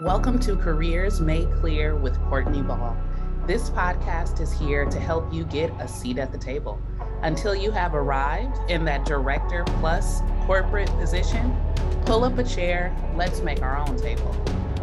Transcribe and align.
Welcome 0.00 0.40
to 0.40 0.56
Careers 0.56 1.20
Made 1.20 1.48
Clear 1.60 1.94
with 1.94 2.20
Courtney 2.22 2.62
Ball. 2.62 2.96
This 3.46 3.70
podcast 3.70 4.40
is 4.40 4.52
here 4.52 4.86
to 4.86 4.98
help 4.98 5.32
you 5.32 5.44
get 5.44 5.70
a 5.80 5.86
seat 5.86 6.18
at 6.18 6.32
the 6.32 6.38
table. 6.38 6.82
Until 7.22 7.54
you 7.54 7.70
have 7.70 7.94
arrived 7.94 8.58
in 8.68 8.84
that 8.86 9.04
director 9.04 9.62
plus 9.78 10.20
corporate 10.46 10.88
position, 10.98 11.56
pull 12.06 12.24
up 12.24 12.38
a 12.38 12.42
chair, 12.42 12.92
let's 13.14 13.40
make 13.40 13.62
our 13.62 13.76
own 13.76 13.96
table. 13.96 14.34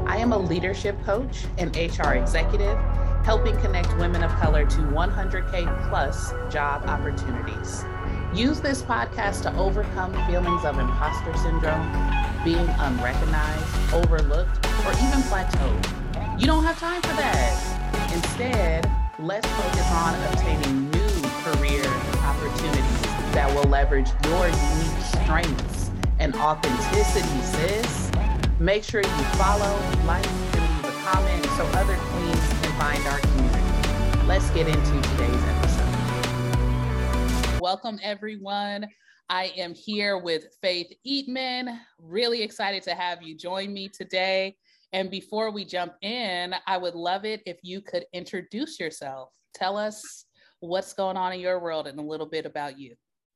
I 0.05 0.15
am 0.15 0.31
a 0.31 0.37
leadership 0.37 0.95
coach 1.03 1.43
and 1.57 1.75
HR 1.75 2.13
executive, 2.13 2.77
helping 3.25 3.59
connect 3.59 3.93
women 3.97 4.23
of 4.23 4.31
color 4.39 4.65
to 4.65 4.77
100K 4.77 5.89
plus 5.89 6.31
job 6.49 6.85
opportunities. 6.85 7.83
Use 8.33 8.61
this 8.61 8.81
podcast 8.81 9.41
to 9.41 9.53
overcome 9.57 10.13
feelings 10.25 10.63
of 10.63 10.79
imposter 10.79 11.35
syndrome, 11.37 11.91
being 12.43 12.67
unrecognized, 12.79 13.93
overlooked, 13.93 14.65
or 14.85 14.91
even 14.93 15.21
plateaued. 15.29 16.39
You 16.39 16.47
don't 16.47 16.63
have 16.63 16.79
time 16.79 17.01
for 17.01 17.15
that. 17.15 18.11
Instead, 18.13 18.89
let's 19.19 19.47
focus 19.47 19.91
on 19.91 20.15
obtaining 20.33 20.89
new 20.89 21.21
career 21.43 21.85
opportunities 22.25 23.01
that 23.33 23.47
will 23.53 23.69
leverage 23.69 24.09
your 24.25 24.47
unique 24.47 25.03
strengths 25.03 25.91
and 26.19 26.35
authenticity, 26.35 27.41
sis. 27.41 28.11
Make 28.59 28.83
sure 28.83 29.01
you 29.01 29.23
follow, 29.37 29.79
like, 30.05 30.25
and 30.25 30.61
leave 30.75 30.85
a 30.85 30.91
comment 31.03 31.45
so 31.57 31.63
other 31.77 31.95
queens 31.95 32.47
can 32.61 32.71
find 32.79 33.05
our 33.07 33.19
community. 33.19 34.27
Let's 34.27 34.49
get 34.51 34.67
into 34.67 35.01
today's 35.09 35.43
episode. 35.43 35.91
Welcome, 37.61 37.99
everyone. 38.01 38.87
I 39.31 39.53
am 39.55 39.73
here 39.73 40.17
with 40.17 40.47
Faith 40.61 40.91
Eatman. 41.07 41.79
Really 41.97 42.43
excited 42.43 42.83
to 42.83 42.93
have 42.93 43.23
you 43.23 43.33
join 43.33 43.71
me 43.71 43.87
today. 43.87 44.57
And 44.91 45.09
before 45.09 45.51
we 45.51 45.63
jump 45.63 45.93
in, 46.01 46.53
I 46.67 46.75
would 46.75 46.95
love 46.95 47.23
it 47.23 47.41
if 47.45 47.57
you 47.63 47.79
could 47.79 48.03
introduce 48.11 48.77
yourself. 48.77 49.29
Tell 49.55 49.77
us 49.77 50.25
what's 50.59 50.91
going 50.91 51.15
on 51.15 51.31
in 51.31 51.39
your 51.39 51.61
world 51.61 51.87
and 51.87 51.97
a 51.97 52.01
little 52.01 52.25
bit 52.25 52.45
about 52.45 52.77
you. 52.77 52.93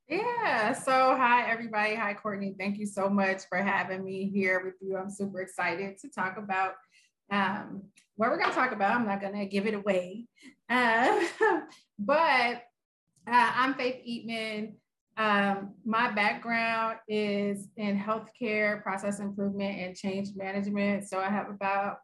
Yeah. 0.10 0.74
So, 0.74 1.16
hi, 1.16 1.50
everybody. 1.50 1.96
Hi, 1.96 2.14
Courtney. 2.14 2.56
Thank 2.60 2.78
you 2.78 2.88
so 2.88 3.08
much 3.10 3.44
for 3.48 3.60
having 3.60 4.04
me 4.04 4.30
here 4.30 4.66
with 4.66 4.76
you. 4.82 4.98
I'm 4.98 5.10
super 5.10 5.40
excited 5.40 5.98
to 6.00 6.10
talk 6.10 6.36
about 6.38 6.74
um, 7.32 7.84
what 8.18 8.32
we're 8.32 8.38
going 8.38 8.50
to 8.50 8.56
talk 8.56 8.74
about. 8.74 8.98
I'm 8.98 9.08
not 9.08 9.22
going 9.22 9.40
to 9.40 9.46
give 9.46 9.66
it 9.66 9.74
away. 9.74 10.26
Uh, 10.70 11.24
but 12.00 12.64
uh, 13.28 13.52
I'm 13.56 13.76
Faith 13.76 14.04
Eatman. 14.06 14.74
Um, 15.18 15.74
my 15.86 16.12
background 16.12 16.98
is 17.08 17.70
in 17.78 17.98
healthcare, 17.98 18.84
process 18.84 19.20
improvement, 19.20 19.80
and 19.80 19.96
change 19.96 20.30
management. 20.36 21.08
So 21.08 21.20
I 21.20 21.30
have 21.30 21.50
about 21.50 21.98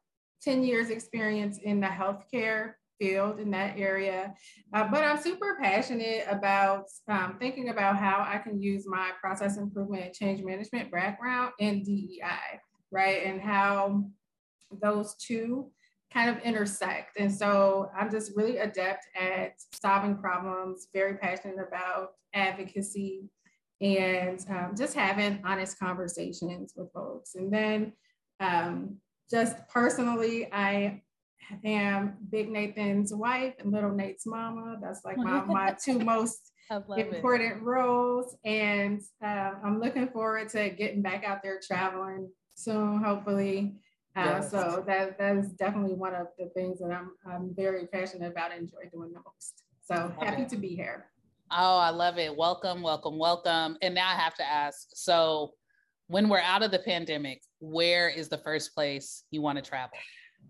10 0.44 0.64
years 0.64 0.90
experience 0.90 1.59
in 1.59 1.82
the 1.82 1.88
healthcare 1.88 2.73
field 3.00 3.39
in 3.39 3.52
that 3.52 3.78
area. 3.78 4.34
Uh, 4.73 4.88
but 4.89 5.04
I'm 5.04 5.20
super 5.20 5.58
passionate 5.62 6.26
about 6.30 6.86
um, 7.08 7.38
thinking 7.39 7.70
about 7.70 7.98
how 7.98 8.26
I 8.28 8.38
can 8.38 8.62
use 8.62 8.86
my 8.88 9.09
process 9.20 9.58
improvement 9.58 10.06
and 10.06 10.14
change 10.14 10.44
management 10.44 10.92
background 10.92 11.52
in 11.59 11.84
DEI, 11.84 12.59
right? 12.92 13.26
And 13.26 13.42
how 13.42 14.06
those 14.82 15.16
two 15.16 15.72
kind 16.14 16.30
of 16.30 16.44
intersect. 16.44 17.17
And 17.17 17.34
so 17.34 17.90
I'm 17.98 18.12
just 18.12 18.34
really 18.36 18.58
adept 18.58 19.06
at 19.20 19.54
solving 19.73 20.17
problems, 20.17 20.88
very 20.94 21.17
passionate 21.17 21.58
about 21.66 22.12
advocacy 22.34 23.30
and 23.80 24.44
um, 24.50 24.73
just 24.78 24.94
having 24.94 25.42
honest 25.45 25.80
conversations 25.80 26.73
with 26.76 26.92
folks. 26.94 27.36
And 27.36 27.52
then 27.52 27.94
um, 28.39 28.98
just 29.30 29.56
personally, 29.70 30.52
I 30.52 31.02
am 31.64 32.17
Big 32.30 32.50
Nathan's 32.50 33.14
wife 33.14 33.56
and 33.59 33.72
Little 33.72 33.94
Nate's 33.94 34.26
mama. 34.26 34.77
That's 34.82 35.04
like 35.04 35.17
my, 35.17 35.44
my 35.45 35.76
two 35.83 36.00
most 36.00 36.52
important 36.70 37.58
it. 37.58 37.61
roles. 37.64 38.36
And 38.45 39.02
uh, 39.23 39.52
I'm 39.64 39.80
looking 39.80 40.10
forward 40.10 40.50
to 40.50 40.70
getting 40.70 41.02
back 41.02 41.23
out 41.23 41.42
there 41.42 41.60
traveling 41.66 42.30
soon, 42.55 43.02
hopefully. 43.04 43.76
Uh, 44.16 44.23
yes. 44.26 44.52
So 44.52 44.83
that 44.88 45.17
that 45.17 45.38
is 45.38 45.49
definitely 45.54 45.94
one 45.94 46.14
of 46.14 46.27
the 46.38 46.48
things 46.49 46.80
that 46.80 46.92
I'm 46.92 47.11
I'm 47.26 47.55
very 47.55 47.88
passionate 47.88 48.32
about 48.32 48.52
and 48.52 48.61
enjoy 48.61 48.89
doing 48.92 49.11
the 49.14 49.20
most. 49.26 49.64
So 49.82 50.14
happy 50.20 50.45
to 50.45 50.58
be 50.58 50.70
here. 50.70 51.05
Oh, 51.52 51.77
I 51.77 51.89
love 51.89 52.17
it. 52.17 52.36
Welcome, 52.36 52.82
welcome, 52.82 53.17
welcome. 53.17 53.77
And 53.82 53.94
now 53.95 54.10
I 54.10 54.16
have 54.16 54.36
to 54.36 54.44
ask. 54.44 54.88
So 54.94 55.54
when 56.08 56.30
we're 56.30 56.39
out 56.39 56.64
of 56.64 56.71
the 56.71 56.80
pandemic, 56.80 57.42
where 57.60 58.10
is 58.10 58.30
the 58.30 58.38
first 58.38 58.73
place 58.73 59.23
you 59.32 59.42
want 59.42 59.58
to 59.58 59.61
travel? 59.61 59.98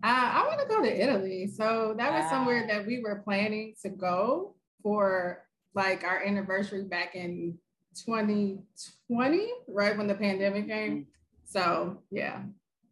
Uh, 0.02 0.30
I 0.32 0.46
want 0.46 0.60
to 0.60 0.66
go 0.66 0.82
to 0.82 1.02
Italy. 1.02 1.46
So 1.46 1.94
that 1.98 2.12
was 2.12 2.28
somewhere 2.30 2.66
that 2.68 2.86
we 2.86 3.00
were 3.00 3.22
planning 3.24 3.74
to 3.82 3.90
go 3.90 4.54
for 4.82 5.44
like 5.74 6.04
our 6.04 6.22
anniversary 6.22 6.84
back 6.84 7.14
in 7.14 7.58
2020, 8.04 9.52
right 9.68 9.96
when 9.96 10.06
the 10.06 10.14
pandemic 10.14 10.68
came. 10.68 10.92
Mm-hmm. 10.92 11.02
So 11.44 11.98
yeah, 12.10 12.42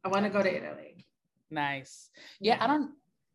I 0.04 0.08
want 0.08 0.24
to 0.24 0.30
go 0.30 0.42
to 0.42 0.54
Italy. 0.54 1.06
Nice. 1.50 2.10
Yeah, 2.40 2.56
I 2.60 2.66
don't 2.66 2.92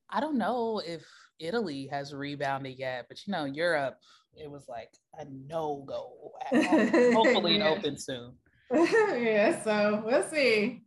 I 0.09 0.19
don't 0.19 0.37
know 0.37 0.81
if 0.85 1.05
Italy 1.39 1.87
has 1.87 2.13
rebounded 2.13 2.77
yet, 2.77 3.05
but 3.09 3.25
you 3.25 3.31
know, 3.31 3.45
Europe, 3.45 3.97
it 4.35 4.49
was 4.49 4.67
like 4.67 4.91
a 5.19 5.25
no-go. 5.25 6.31
Hopefully 6.51 7.57
yeah. 7.57 7.65
it 7.65 7.77
opens 7.77 8.05
soon. 8.05 8.33
yeah, 8.73 9.61
so 9.63 10.01
we'll 10.05 10.23
see. 10.23 10.81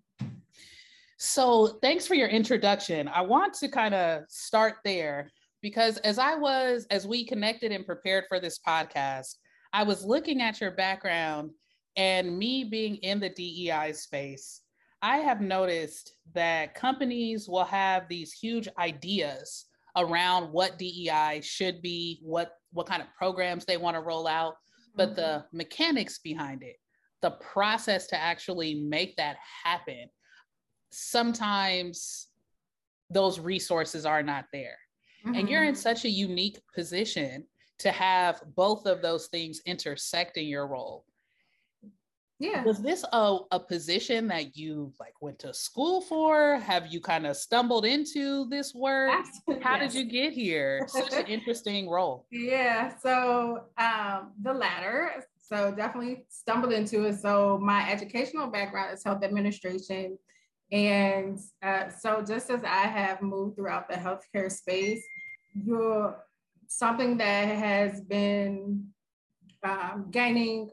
So 1.19 1.79
thanks 1.83 2.07
for 2.07 2.15
your 2.15 2.29
introduction. 2.29 3.09
I 3.09 3.23
want 3.23 3.55
to 3.55 3.69
kind 3.69 3.95
of 3.95 4.23
start 4.29 4.77
there 4.85 5.31
because 5.63 5.99
as 5.99 6.19
I 6.19 6.35
was, 6.37 6.87
as 6.91 7.07
we 7.07 7.25
connected 7.25 7.73
and 7.73 7.85
prepared 7.85 8.25
for 8.29 8.39
this 8.41 8.59
podcast, 8.67 9.37
I 9.73 9.83
was 9.83 10.05
looking 10.05 10.41
at 10.41 10.61
your 10.61 10.71
background 10.71 11.51
and 11.97 12.39
me 12.39 12.65
being 12.65 12.97
in 12.97 13.19
the 13.21 13.29
DEI 13.29 13.93
space 13.93 14.63
I 15.03 15.19
have 15.19 15.41
noticed 15.41 16.15
that 16.35 16.75
companies 16.75 17.49
will 17.49 17.65
have 17.65 18.09
these 18.09 18.33
huge 18.33 18.69
ideas 18.79 19.67
around 19.97 20.53
what 20.53 20.79
DEI 20.79 21.41
should 21.43 21.83
be, 21.83 22.21
what 22.23 22.53
what 22.73 22.87
kind 22.87 23.01
of 23.01 23.09
programs 23.17 23.65
they 23.65 23.77
want 23.77 23.97
to 23.97 24.03
roll 24.03 24.27
out, 24.27 24.57
but 24.95 25.17
the 25.17 25.23
mm-hmm. 25.23 25.57
mechanics 25.57 26.19
behind 26.19 26.63
it, 26.63 26.77
the 27.23 27.31
process 27.31 28.07
to 28.09 28.21
actually 28.21 28.75
make 28.75 29.17
that 29.17 29.37
happen, 29.65 30.09
sometimes 30.91 32.29
those 33.09 33.41
resources 33.41 34.05
are 34.05 34.23
not 34.23 34.45
there. 34.53 34.77
Mm-hmm. 35.25 35.35
And 35.35 35.49
you're 35.49 35.65
in 35.65 35.73
mm-hmm. 35.73 35.81
such 35.81 36.05
a 36.05 36.11
unique 36.11 36.61
position 36.75 37.45
to 37.79 37.91
have 37.91 38.43
both 38.55 38.87
of 38.87 39.01
those 39.01 39.29
things 39.29 39.63
intersect 39.65 40.37
in 40.37 40.47
your 40.47 40.67
role 40.67 41.05
yeah. 42.39 42.63
Was 42.65 42.81
this 42.81 43.05
a, 43.13 43.39
a 43.51 43.61
position 43.61 44.29
that 44.29 44.57
you 44.57 44.93
like 45.01 45.15
went 45.21 45.39
to 45.41 45.53
school 45.53 46.01
for? 46.01 46.57
Have 46.59 46.87
you 46.87 47.01
kind 47.01 47.27
of 47.27 47.37
stumbled 47.37 47.85
into 47.85 48.49
this 48.49 48.75
work? 48.75 49.13
Absolutely. 49.13 49.65
how 49.65 49.79
did 49.79 49.93
you 49.93 50.05
get 50.05 50.33
here? 50.33 50.87
Such 50.87 51.13
an 51.15 51.27
interesting 51.27 51.89
role. 51.89 52.27
Yeah 52.31 52.93
so 53.03 53.65
um 53.77 54.33
the 54.43 54.53
latter 54.53 55.25
so 55.41 55.73
definitely 55.75 56.25
stumbled 56.29 56.73
into 56.73 57.05
it. 57.07 57.21
So 57.21 57.59
my 57.61 57.91
educational 57.91 58.49
background 58.49 58.95
is 58.95 59.03
health 59.03 59.25
administration 59.25 60.19
and 60.71 61.39
uh, 61.63 61.89
so 61.89 62.23
just 62.23 62.51
as 62.51 62.63
i 62.63 62.83
have 62.83 63.23
moved 63.23 63.57
throughout 63.57 63.89
the 63.89 63.95
healthcare 63.95 64.53
space 64.53 65.03
you're 65.55 66.15
something 66.67 67.17
that 67.17 67.45
has 67.45 68.03
been 68.03 68.87
um, 69.65 70.07
gaining 70.11 70.71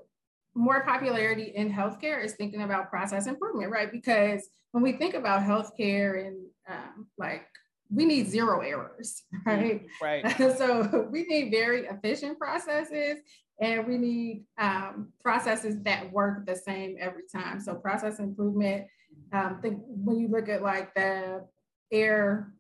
more 0.56 0.84
popularity 0.84 1.52
in 1.54 1.72
healthcare 1.72 2.24
is 2.24 2.34
thinking 2.34 2.62
about 2.62 2.90
process 2.90 3.28
improvement, 3.28 3.72
right? 3.72 3.92
Because 3.92 4.48
when 4.72 4.84
we 4.84 4.94
think 4.94 5.14
about 5.14 5.42
healthcare 5.44 6.26
and 6.26 6.38
um, 6.68 7.08
like 7.18 7.46
we 7.90 8.06
need 8.06 8.28
zero 8.28 8.62
errors, 8.62 9.24
right? 9.46 9.86
Right. 10.02 10.26
so 10.58 11.08
we 11.12 11.24
need 11.24 11.52
very 11.52 11.86
efficient 11.86 12.40
processes 12.40 13.20
and 13.60 13.86
we 13.86 13.98
need 13.98 14.46
um, 14.58 15.10
processes 15.22 15.82
that 15.84 16.12
work 16.12 16.46
the 16.46 16.56
same 16.56 16.96
every 17.00 17.24
time. 17.32 17.60
So 17.60 17.76
process 17.76 18.20
improvement, 18.20 18.88
um, 19.34 19.60
think 19.62 19.80
when 19.86 20.18
you 20.20 20.30
look 20.30 20.50
at 20.50 20.62
like 20.62 20.94
the 20.94 21.46
air 21.92 22.52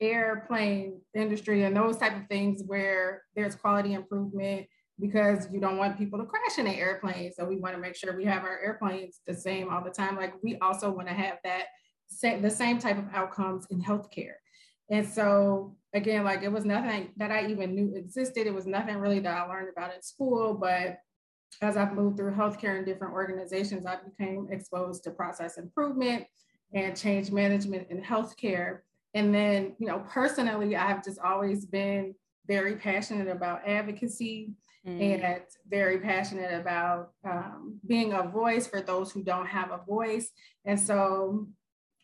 airplane 0.00 1.00
industry 1.14 1.62
and 1.62 1.76
those 1.76 1.96
type 1.96 2.16
of 2.16 2.26
things 2.28 2.62
where 2.66 3.22
there's 3.36 3.54
quality 3.54 3.94
improvement 3.94 4.66
because 5.00 5.48
you 5.52 5.60
don't 5.60 5.76
want 5.76 5.98
people 5.98 6.18
to 6.18 6.24
crash 6.24 6.58
in 6.58 6.66
an 6.66 6.74
airplane. 6.74 7.32
So 7.32 7.44
we 7.44 7.56
want 7.56 7.74
to 7.74 7.80
make 7.80 7.96
sure 7.96 8.16
we 8.16 8.24
have 8.24 8.44
our 8.44 8.60
airplanes 8.60 9.20
the 9.26 9.34
same 9.34 9.68
all 9.68 9.82
the 9.82 9.90
time. 9.90 10.16
Like 10.16 10.34
we 10.42 10.56
also 10.58 10.90
want 10.90 11.08
to 11.08 11.14
have 11.14 11.38
that 11.44 11.64
the 12.40 12.50
same 12.50 12.78
type 12.78 12.98
of 12.98 13.06
outcomes 13.12 13.66
in 13.70 13.82
healthcare. 13.82 14.34
And 14.90 15.06
so 15.08 15.76
again, 15.94 16.24
like 16.24 16.42
it 16.42 16.52
was 16.52 16.64
nothing 16.64 17.10
that 17.16 17.30
I 17.30 17.46
even 17.46 17.74
knew 17.74 17.94
existed. 17.96 18.46
It 18.46 18.54
was 18.54 18.66
nothing 18.66 18.96
really 18.96 19.20
that 19.20 19.36
I 19.36 19.46
learned 19.46 19.70
about 19.74 19.94
in 19.94 20.02
school, 20.02 20.54
but 20.54 20.98
as 21.62 21.76
I've 21.76 21.94
moved 21.94 22.16
through 22.16 22.34
healthcare 22.34 22.78
in 22.78 22.84
different 22.84 23.14
organizations, 23.14 23.86
I 23.86 23.96
became 23.96 24.48
exposed 24.50 25.04
to 25.04 25.10
process 25.10 25.56
improvement 25.56 26.24
and 26.72 26.96
change 26.96 27.30
management 27.30 27.88
in 27.90 28.02
healthcare. 28.02 28.80
And 29.14 29.34
then, 29.34 29.74
you 29.78 29.86
know, 29.86 30.04
personally, 30.08 30.76
I've 30.76 31.04
just 31.04 31.20
always 31.20 31.64
been 31.64 32.14
very 32.46 32.76
passionate 32.76 33.28
about 33.28 33.66
advocacy 33.66 34.50
mm. 34.86 35.24
and 35.24 35.42
very 35.68 35.98
passionate 35.98 36.52
about 36.52 37.10
um, 37.24 37.78
being 37.86 38.12
a 38.12 38.22
voice 38.22 38.66
for 38.66 38.80
those 38.80 39.10
who 39.10 39.22
don't 39.22 39.46
have 39.46 39.70
a 39.70 39.80
voice. 39.86 40.30
And 40.64 40.78
so, 40.78 41.48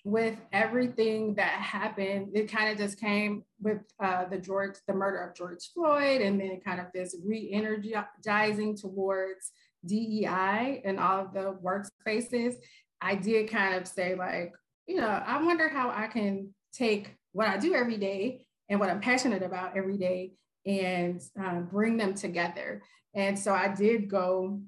with 0.03 0.38
everything 0.50 1.35
that 1.35 1.61
happened, 1.61 2.31
it 2.32 2.50
kind 2.50 2.73
of 2.73 2.79
just 2.79 2.99
came 2.99 3.44
with 3.61 3.81
uh, 4.03 4.25
the 4.25 4.38
George, 4.38 4.77
the 4.87 4.94
murder 4.94 5.19
of 5.19 5.37
George 5.37 5.71
Floyd, 5.75 6.23
and 6.23 6.41
then 6.41 6.61
kind 6.65 6.81
of 6.81 6.87
this 6.94 7.15
re-energizing 7.23 8.77
towards 8.77 9.53
DEI 9.85 10.81
and 10.87 10.99
all 10.99 11.27
of 11.27 11.35
the 11.35 11.59
workspaces. 11.62 12.55
I 13.03 13.15
did 13.15 13.50
kind 13.50 13.75
of 13.75 13.87
say 13.87 14.15
like, 14.15 14.55
you 14.87 14.97
know, 14.97 15.06
I 15.06 15.43
wonder 15.43 15.69
how 15.69 15.91
I 15.91 16.06
can 16.06 16.55
take 16.73 17.15
what 17.32 17.49
I 17.49 17.59
do 17.59 17.75
every 17.75 17.97
day 17.97 18.47
and 18.69 18.81
what 18.81 18.88
I'm 18.88 19.00
passionate 19.00 19.43
about 19.43 19.77
every 19.77 19.99
day 19.99 20.32
and 20.67 21.21
um, 21.39 21.69
bring 21.71 21.97
them 21.97 22.15
together. 22.15 22.83
And 23.15 23.39
so 23.39 23.53
I 23.53 23.69
did 23.69 24.09
go 24.09 24.61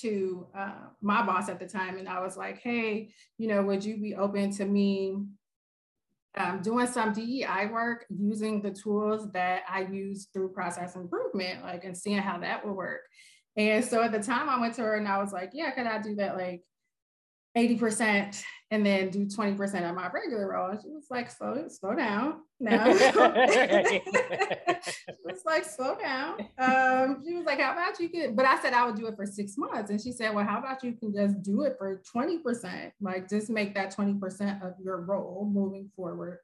to 0.00 0.46
uh, 0.56 0.88
my 1.00 1.24
boss 1.24 1.48
at 1.48 1.58
the 1.58 1.66
time 1.66 1.98
and 1.98 2.08
I 2.08 2.20
was 2.20 2.36
like, 2.36 2.58
hey, 2.58 3.10
you 3.36 3.48
know, 3.48 3.62
would 3.62 3.84
you 3.84 3.98
be 3.98 4.14
open 4.14 4.52
to 4.56 4.64
me 4.64 5.16
um, 6.36 6.60
doing 6.62 6.86
some 6.86 7.12
DEI 7.12 7.66
work 7.72 8.06
using 8.08 8.62
the 8.62 8.70
tools 8.70 9.30
that 9.32 9.62
I 9.68 9.82
use 9.82 10.28
through 10.32 10.50
process 10.50 10.94
improvement, 10.94 11.64
like, 11.64 11.84
and 11.84 11.96
seeing 11.96 12.18
how 12.18 12.38
that 12.38 12.64
would 12.64 12.74
work. 12.74 13.00
And 13.56 13.84
so 13.84 14.02
at 14.02 14.12
the 14.12 14.22
time 14.22 14.48
I 14.48 14.60
went 14.60 14.74
to 14.74 14.82
her 14.82 14.94
and 14.94 15.08
I 15.08 15.18
was 15.18 15.32
like, 15.32 15.50
yeah, 15.52 15.72
could 15.72 15.86
I 15.86 16.00
do 16.00 16.14
that 16.16 16.36
like 16.36 16.62
80% 17.56 18.42
and 18.70 18.84
then 18.84 19.08
do 19.10 19.24
20% 19.24 19.88
of 19.88 19.96
my 19.96 20.10
regular 20.12 20.50
role. 20.50 20.70
And 20.70 20.80
she 20.80 20.88
was 20.88 21.06
like, 21.10 21.30
slow, 21.30 21.66
slow 21.68 21.94
down. 21.94 22.40
No. 22.60 22.78
it's 22.86 24.14
like, 25.46 25.64
slow 25.64 25.96
down. 25.96 26.40
Um, 26.58 27.22
she 27.26 27.34
was 27.34 27.46
like, 27.46 27.60
how 27.60 27.72
about 27.72 27.98
you 27.98 28.10
can, 28.10 28.34
but 28.34 28.44
I 28.44 28.60
said 28.60 28.74
I 28.74 28.84
would 28.84 28.96
do 28.96 29.06
it 29.06 29.16
for 29.16 29.24
six 29.24 29.56
months. 29.56 29.90
And 29.90 30.00
she 30.00 30.12
said, 30.12 30.34
well, 30.34 30.44
how 30.44 30.58
about 30.58 30.84
you 30.84 30.92
can 30.92 31.14
just 31.14 31.40
do 31.42 31.62
it 31.62 31.76
for 31.78 32.02
20%? 32.14 32.92
Like 33.00 33.28
just 33.28 33.48
make 33.48 33.74
that 33.74 33.96
20% 33.96 34.62
of 34.62 34.74
your 34.82 35.00
role 35.00 35.50
moving 35.50 35.90
forward. 35.96 36.40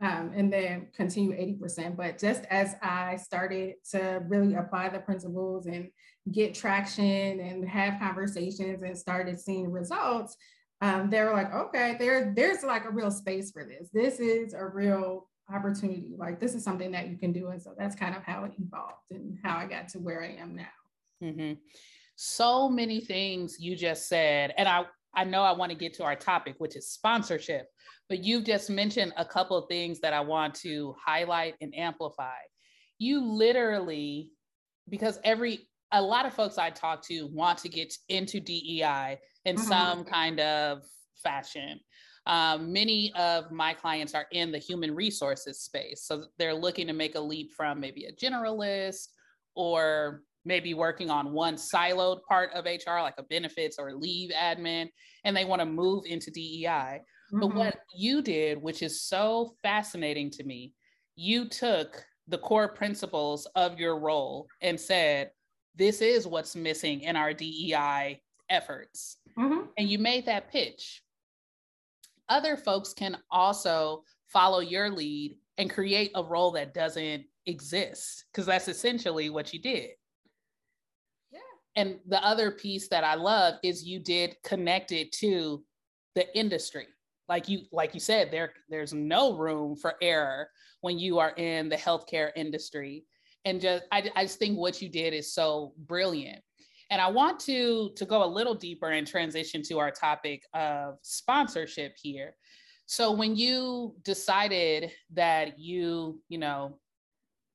Um, 0.00 0.30
and 0.34 0.52
then 0.52 0.88
continue 0.94 1.32
80%. 1.32 1.96
But 1.96 2.18
just 2.18 2.44
as 2.50 2.76
I 2.82 3.16
started 3.16 3.74
to 3.90 4.22
really 4.28 4.54
apply 4.54 4.90
the 4.90 5.00
principles 5.00 5.66
and 5.66 5.90
get 6.32 6.54
traction 6.54 7.40
and 7.40 7.68
have 7.68 8.00
conversations 8.00 8.82
and 8.82 8.96
started 8.96 9.38
seeing 9.38 9.70
results, 9.70 10.36
um, 10.80 11.10
they 11.10 11.22
were 11.22 11.32
like, 11.32 11.52
okay, 11.52 11.96
there, 11.98 12.32
there's 12.36 12.62
like 12.62 12.84
a 12.84 12.90
real 12.90 13.10
space 13.10 13.50
for 13.50 13.64
this. 13.64 13.88
This 13.92 14.20
is 14.20 14.54
a 14.54 14.64
real 14.64 15.28
opportunity. 15.52 16.14
Like 16.16 16.40
this 16.40 16.54
is 16.54 16.62
something 16.62 16.92
that 16.92 17.08
you 17.08 17.16
can 17.16 17.32
do. 17.32 17.48
And 17.48 17.60
so 17.60 17.74
that's 17.76 17.96
kind 17.96 18.14
of 18.14 18.22
how 18.22 18.44
it 18.44 18.52
evolved 18.58 19.10
and 19.10 19.38
how 19.42 19.56
I 19.56 19.66
got 19.66 19.88
to 19.88 19.98
where 19.98 20.22
I 20.22 20.40
am 20.40 20.54
now. 20.54 20.66
Mm-hmm. 21.22 21.54
So 22.16 22.68
many 22.68 23.00
things 23.00 23.56
you 23.58 23.76
just 23.76 24.08
said, 24.08 24.52
and 24.56 24.68
I 24.68 24.84
I 25.14 25.24
know 25.24 25.42
I 25.42 25.52
want 25.52 25.72
to 25.72 25.78
get 25.78 25.94
to 25.94 26.04
our 26.04 26.14
topic, 26.14 26.56
which 26.58 26.76
is 26.76 26.90
sponsorship, 26.90 27.66
but 28.08 28.22
you've 28.22 28.44
just 28.44 28.70
mentioned 28.70 29.12
a 29.16 29.24
couple 29.24 29.56
of 29.56 29.68
things 29.68 30.00
that 30.00 30.12
I 30.12 30.20
want 30.20 30.54
to 30.56 30.94
highlight 31.04 31.54
and 31.60 31.74
amplify. 31.76 32.36
You 32.98 33.24
literally, 33.24 34.30
because 34.88 35.18
every 35.24 35.67
a 35.92 36.02
lot 36.02 36.26
of 36.26 36.34
folks 36.34 36.58
I 36.58 36.70
talk 36.70 37.02
to 37.06 37.28
want 37.32 37.58
to 37.58 37.68
get 37.68 37.94
into 38.08 38.40
DEI 38.40 39.18
in 39.44 39.56
mm-hmm. 39.56 39.64
some 39.64 40.04
kind 40.04 40.40
of 40.40 40.82
fashion. 41.22 41.80
Um, 42.26 42.72
many 42.72 43.12
of 43.16 43.50
my 43.50 43.72
clients 43.72 44.14
are 44.14 44.26
in 44.32 44.52
the 44.52 44.58
human 44.58 44.94
resources 44.94 45.60
space. 45.60 46.02
So 46.04 46.24
they're 46.38 46.54
looking 46.54 46.86
to 46.88 46.92
make 46.92 47.14
a 47.14 47.20
leap 47.20 47.52
from 47.56 47.80
maybe 47.80 48.04
a 48.04 48.12
generalist 48.12 49.08
or 49.54 50.22
maybe 50.44 50.74
working 50.74 51.10
on 51.10 51.32
one 51.32 51.56
siloed 51.56 52.22
part 52.28 52.50
of 52.52 52.66
HR, 52.66 53.00
like 53.00 53.14
a 53.18 53.22
benefits 53.22 53.78
or 53.78 53.94
leave 53.94 54.30
admin, 54.30 54.88
and 55.24 55.36
they 55.36 55.44
want 55.44 55.60
to 55.60 55.66
move 55.66 56.04
into 56.06 56.30
DEI. 56.30 56.66
Mm-hmm. 56.66 57.40
But 57.40 57.54
what 57.54 57.78
you 57.94 58.22
did, 58.22 58.60
which 58.60 58.82
is 58.82 59.02
so 59.02 59.54
fascinating 59.62 60.30
to 60.32 60.44
me, 60.44 60.74
you 61.16 61.48
took 61.48 62.04
the 62.28 62.38
core 62.38 62.68
principles 62.68 63.46
of 63.56 63.78
your 63.78 63.98
role 63.98 64.46
and 64.60 64.78
said, 64.78 65.30
this 65.78 66.02
is 66.02 66.26
what's 66.26 66.56
missing 66.56 67.02
in 67.02 67.16
our 67.16 67.32
DEI 67.32 68.20
efforts. 68.50 69.18
Mm-hmm. 69.38 69.66
And 69.78 69.88
you 69.88 69.98
made 69.98 70.26
that 70.26 70.50
pitch. 70.50 71.02
Other 72.28 72.56
folks 72.56 72.92
can 72.92 73.16
also 73.30 74.02
follow 74.26 74.58
your 74.60 74.90
lead 74.90 75.36
and 75.56 75.70
create 75.70 76.10
a 76.14 76.22
role 76.22 76.50
that 76.52 76.74
doesn't 76.74 77.24
exist, 77.46 78.24
because 78.30 78.46
that's 78.46 78.68
essentially 78.68 79.30
what 79.30 79.52
you 79.54 79.60
did. 79.60 79.90
Yeah. 81.30 81.38
And 81.76 81.98
the 82.06 82.22
other 82.24 82.50
piece 82.50 82.88
that 82.88 83.04
I 83.04 83.14
love 83.14 83.54
is 83.62 83.84
you 83.84 84.00
did 84.00 84.36
connect 84.44 84.92
it 84.92 85.12
to 85.12 85.64
the 86.14 86.36
industry. 86.36 86.86
Like 87.28 87.48
you, 87.48 87.60
like 87.72 87.94
you 87.94 88.00
said, 88.00 88.30
there 88.30 88.52
there's 88.68 88.92
no 88.92 89.36
room 89.36 89.76
for 89.76 89.94
error 90.02 90.48
when 90.80 90.98
you 90.98 91.18
are 91.18 91.32
in 91.36 91.68
the 91.68 91.76
healthcare 91.76 92.30
industry 92.36 93.04
and 93.44 93.60
just 93.60 93.84
I, 93.92 94.10
I 94.14 94.24
just 94.24 94.38
think 94.38 94.58
what 94.58 94.80
you 94.82 94.88
did 94.88 95.14
is 95.14 95.32
so 95.32 95.72
brilliant. 95.78 96.40
And 96.90 97.00
i 97.00 97.08
want 97.08 97.38
to 97.40 97.90
to 97.96 98.04
go 98.04 98.24
a 98.24 98.26
little 98.26 98.54
deeper 98.54 98.88
and 98.88 99.06
transition 99.06 99.62
to 99.64 99.78
our 99.78 99.90
topic 99.90 100.42
of 100.54 100.98
sponsorship 101.02 101.94
here. 102.00 102.34
So 102.86 103.12
when 103.12 103.36
you 103.36 103.94
decided 104.02 104.90
that 105.12 105.58
you 105.58 106.20
you 106.28 106.38
know 106.38 106.78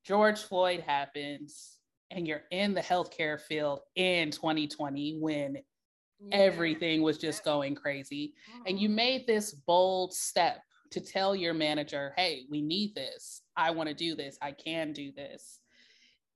george 0.04 0.42
floyd 0.42 0.80
happens 0.80 1.78
and 2.10 2.28
you're 2.28 2.42
in 2.50 2.74
the 2.74 2.80
healthcare 2.80 3.40
field 3.40 3.80
in 3.96 4.30
2020 4.30 5.18
when 5.20 5.56
yeah. 6.20 6.36
everything 6.36 7.02
was 7.02 7.18
just 7.18 7.42
going 7.42 7.74
crazy 7.74 8.34
and 8.66 8.78
you 8.78 8.88
mm-hmm. 8.88 8.96
made 8.96 9.26
this 9.26 9.52
bold 9.52 10.12
step 10.12 10.62
to 10.90 11.00
tell 11.00 11.34
your 11.34 11.54
manager 11.54 12.12
hey 12.16 12.44
we 12.50 12.62
need 12.62 12.94
this. 12.94 13.42
I 13.56 13.70
want 13.72 13.88
to 13.88 13.94
do 13.94 14.14
this. 14.14 14.38
I 14.40 14.52
can 14.52 14.92
do 14.92 15.10
this 15.10 15.60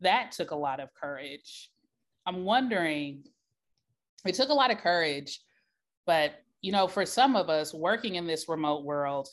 that 0.00 0.32
took 0.32 0.50
a 0.50 0.56
lot 0.56 0.80
of 0.80 0.88
courage. 0.94 1.70
I'm 2.26 2.44
wondering, 2.44 3.24
it 4.26 4.34
took 4.34 4.48
a 4.48 4.54
lot 4.54 4.70
of 4.70 4.78
courage, 4.78 5.40
but 6.06 6.32
you 6.60 6.72
know, 6.72 6.88
for 6.88 7.06
some 7.06 7.36
of 7.36 7.48
us 7.48 7.72
working 7.72 8.16
in 8.16 8.26
this 8.26 8.48
remote 8.48 8.84
world, 8.84 9.28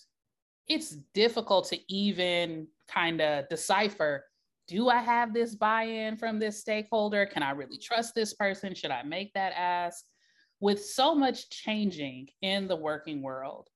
it's 0.67 0.91
difficult 1.13 1.67
to 1.69 1.93
even 1.93 2.67
kind 2.88 3.22
of 3.22 3.50
decipher 3.50 4.25
do 4.67 4.89
I 4.89 4.98
have 4.98 5.34
this 5.34 5.55
buy 5.55 5.84
in 5.84 6.17
from 6.17 6.39
this 6.39 6.60
stakeholder? 6.60 7.25
Can 7.25 7.43
I 7.43 7.51
really 7.51 7.77
trust 7.77 8.15
this 8.15 8.34
person? 8.34 8.74
Should 8.74 8.91
I 8.91 9.03
make 9.03 9.34
that 9.34 9.53
ask? 9.55 10.03
With 10.60 10.84
so 10.84 11.13
much 11.13 11.50
changing 11.50 12.29
in 12.41 12.67
the 12.67 12.75
working 12.75 13.22
world, 13.22 13.69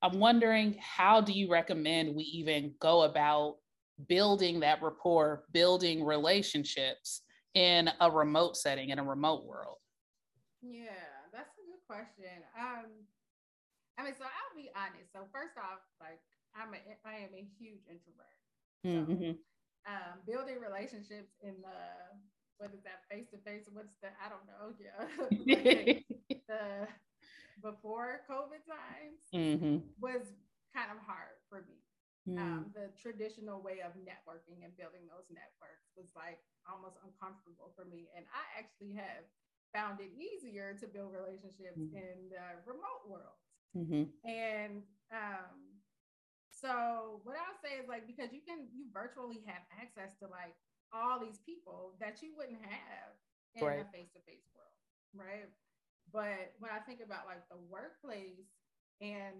I'm 0.00 0.20
wondering 0.20 0.76
how 0.80 1.20
do 1.20 1.32
you 1.32 1.50
recommend 1.50 2.14
we 2.14 2.22
even 2.22 2.74
go 2.78 3.02
about 3.02 3.56
building 4.06 4.60
that 4.60 4.82
rapport, 4.82 5.44
building 5.52 6.04
relationships 6.04 7.22
in 7.54 7.90
a 8.00 8.10
remote 8.10 8.56
setting, 8.56 8.90
in 8.90 8.98
a 8.98 9.04
remote 9.04 9.44
world? 9.44 9.76
Yeah, 10.62 11.02
that's 11.32 11.50
a 11.58 11.64
good 11.66 11.82
question. 11.86 12.42
Um, 12.58 12.86
I 13.98 14.04
mean, 14.04 14.14
so 14.16 14.24
I'll 14.24 14.56
be 14.56 14.70
honest. 14.76 15.12
So 15.12 15.26
first 15.32 15.58
off, 15.58 15.82
like 16.00 16.22
I'm 16.54 16.74
a 16.74 16.80
I 17.02 17.26
am 17.26 17.34
a 17.34 17.44
huge 17.58 17.82
introvert. 17.90 18.38
So, 18.86 19.10
mm-hmm. 19.10 19.34
um, 19.90 20.14
building 20.26 20.62
relationships 20.62 21.34
in 21.42 21.58
the 21.62 21.78
what 22.58 22.70
is 22.74 22.82
that 22.82 23.06
face 23.10 23.30
to 23.30 23.38
face? 23.42 23.66
What's 23.72 23.94
the 24.02 24.14
I 24.18 24.30
don't 24.30 24.46
know. 24.46 24.74
Yeah, 24.78 25.02
like 25.54 26.06
the 26.48 26.86
before 27.62 28.22
COVID 28.30 28.62
times 28.66 29.18
mm-hmm. 29.34 29.78
was 29.98 30.22
kind 30.74 30.90
of 30.94 30.98
hard 31.06 31.38
for 31.50 31.66
me. 31.66 31.82
Mm. 32.28 32.36
Um, 32.36 32.60
the 32.76 32.92
traditional 33.00 33.64
way 33.64 33.80
of 33.80 33.96
networking 33.96 34.60
and 34.60 34.76
building 34.76 35.08
those 35.08 35.24
networks 35.32 35.88
was 35.96 36.12
like 36.12 36.44
almost 36.68 37.00
uncomfortable 37.00 37.72
for 37.72 37.88
me. 37.88 38.12
And 38.12 38.28
I 38.28 38.44
actually 38.60 38.92
have 39.00 39.24
found 39.72 40.04
it 40.04 40.12
easier 40.12 40.76
to 40.76 40.84
build 40.84 41.16
relationships 41.16 41.80
mm. 41.80 41.96
in 41.96 42.28
the 42.28 42.44
remote 42.68 43.08
world. 43.08 43.40
Mm-hmm. 43.72 44.12
And 44.28 44.84
um, 45.08 45.80
so 46.52 47.24
what 47.24 47.40
I'll 47.40 47.60
say 47.64 47.80
is 47.80 47.88
like 47.88 48.04
because 48.04 48.32
you 48.32 48.44
can 48.44 48.68
you 48.76 48.88
virtually 48.92 49.40
have 49.48 49.64
access 49.80 50.16
to 50.20 50.28
like 50.28 50.56
all 50.92 51.20
these 51.20 51.40
people 51.44 51.96
that 52.00 52.20
you 52.20 52.32
wouldn't 52.36 52.64
have 52.64 53.12
in 53.56 53.64
right. 53.64 53.84
a 53.84 53.88
face-to-face 53.92 54.48
world, 54.56 54.76
right? 55.16 55.48
But 56.12 56.56
when 56.60 56.72
I 56.72 56.80
think 56.84 57.00
about 57.04 57.28
like 57.28 57.44
the 57.52 57.60
workplace 57.68 58.48
and 59.00 59.36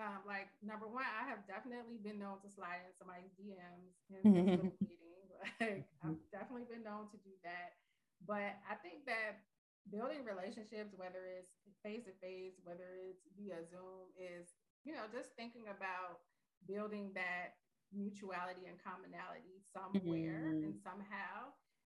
um, 0.00 0.24
like 0.24 0.48
number 0.64 0.88
one, 0.88 1.04
I 1.04 1.28
have 1.28 1.44
definitely 1.44 2.00
been 2.00 2.16
known 2.16 2.40
to 2.40 2.48
slide 2.48 2.80
in 2.88 2.92
somebody's 2.96 3.32
DMs 3.36 3.92
in 4.08 4.20
mm-hmm. 4.26 4.68
meeting. 4.80 5.00
Like 5.58 5.90
I've 6.06 6.22
definitely 6.30 6.70
been 6.70 6.86
known 6.86 7.10
to 7.10 7.18
do 7.26 7.34
that. 7.42 7.74
But 8.22 8.62
I 8.62 8.78
think 8.78 9.02
that 9.10 9.42
building 9.90 10.22
relationships, 10.22 10.94
whether 10.94 11.26
it's 11.26 11.58
face 11.82 12.06
to 12.06 12.14
face, 12.22 12.54
whether 12.62 12.94
it's 13.02 13.26
via 13.34 13.66
Zoom, 13.66 14.06
is, 14.14 14.54
you 14.86 14.94
know, 14.94 15.10
just 15.10 15.34
thinking 15.34 15.66
about 15.66 16.22
building 16.70 17.10
that 17.18 17.58
mutuality 17.90 18.70
and 18.70 18.78
commonality 18.78 19.58
somewhere 19.74 20.54
mm-hmm. 20.54 20.70
and 20.70 20.74
somehow. 20.78 21.50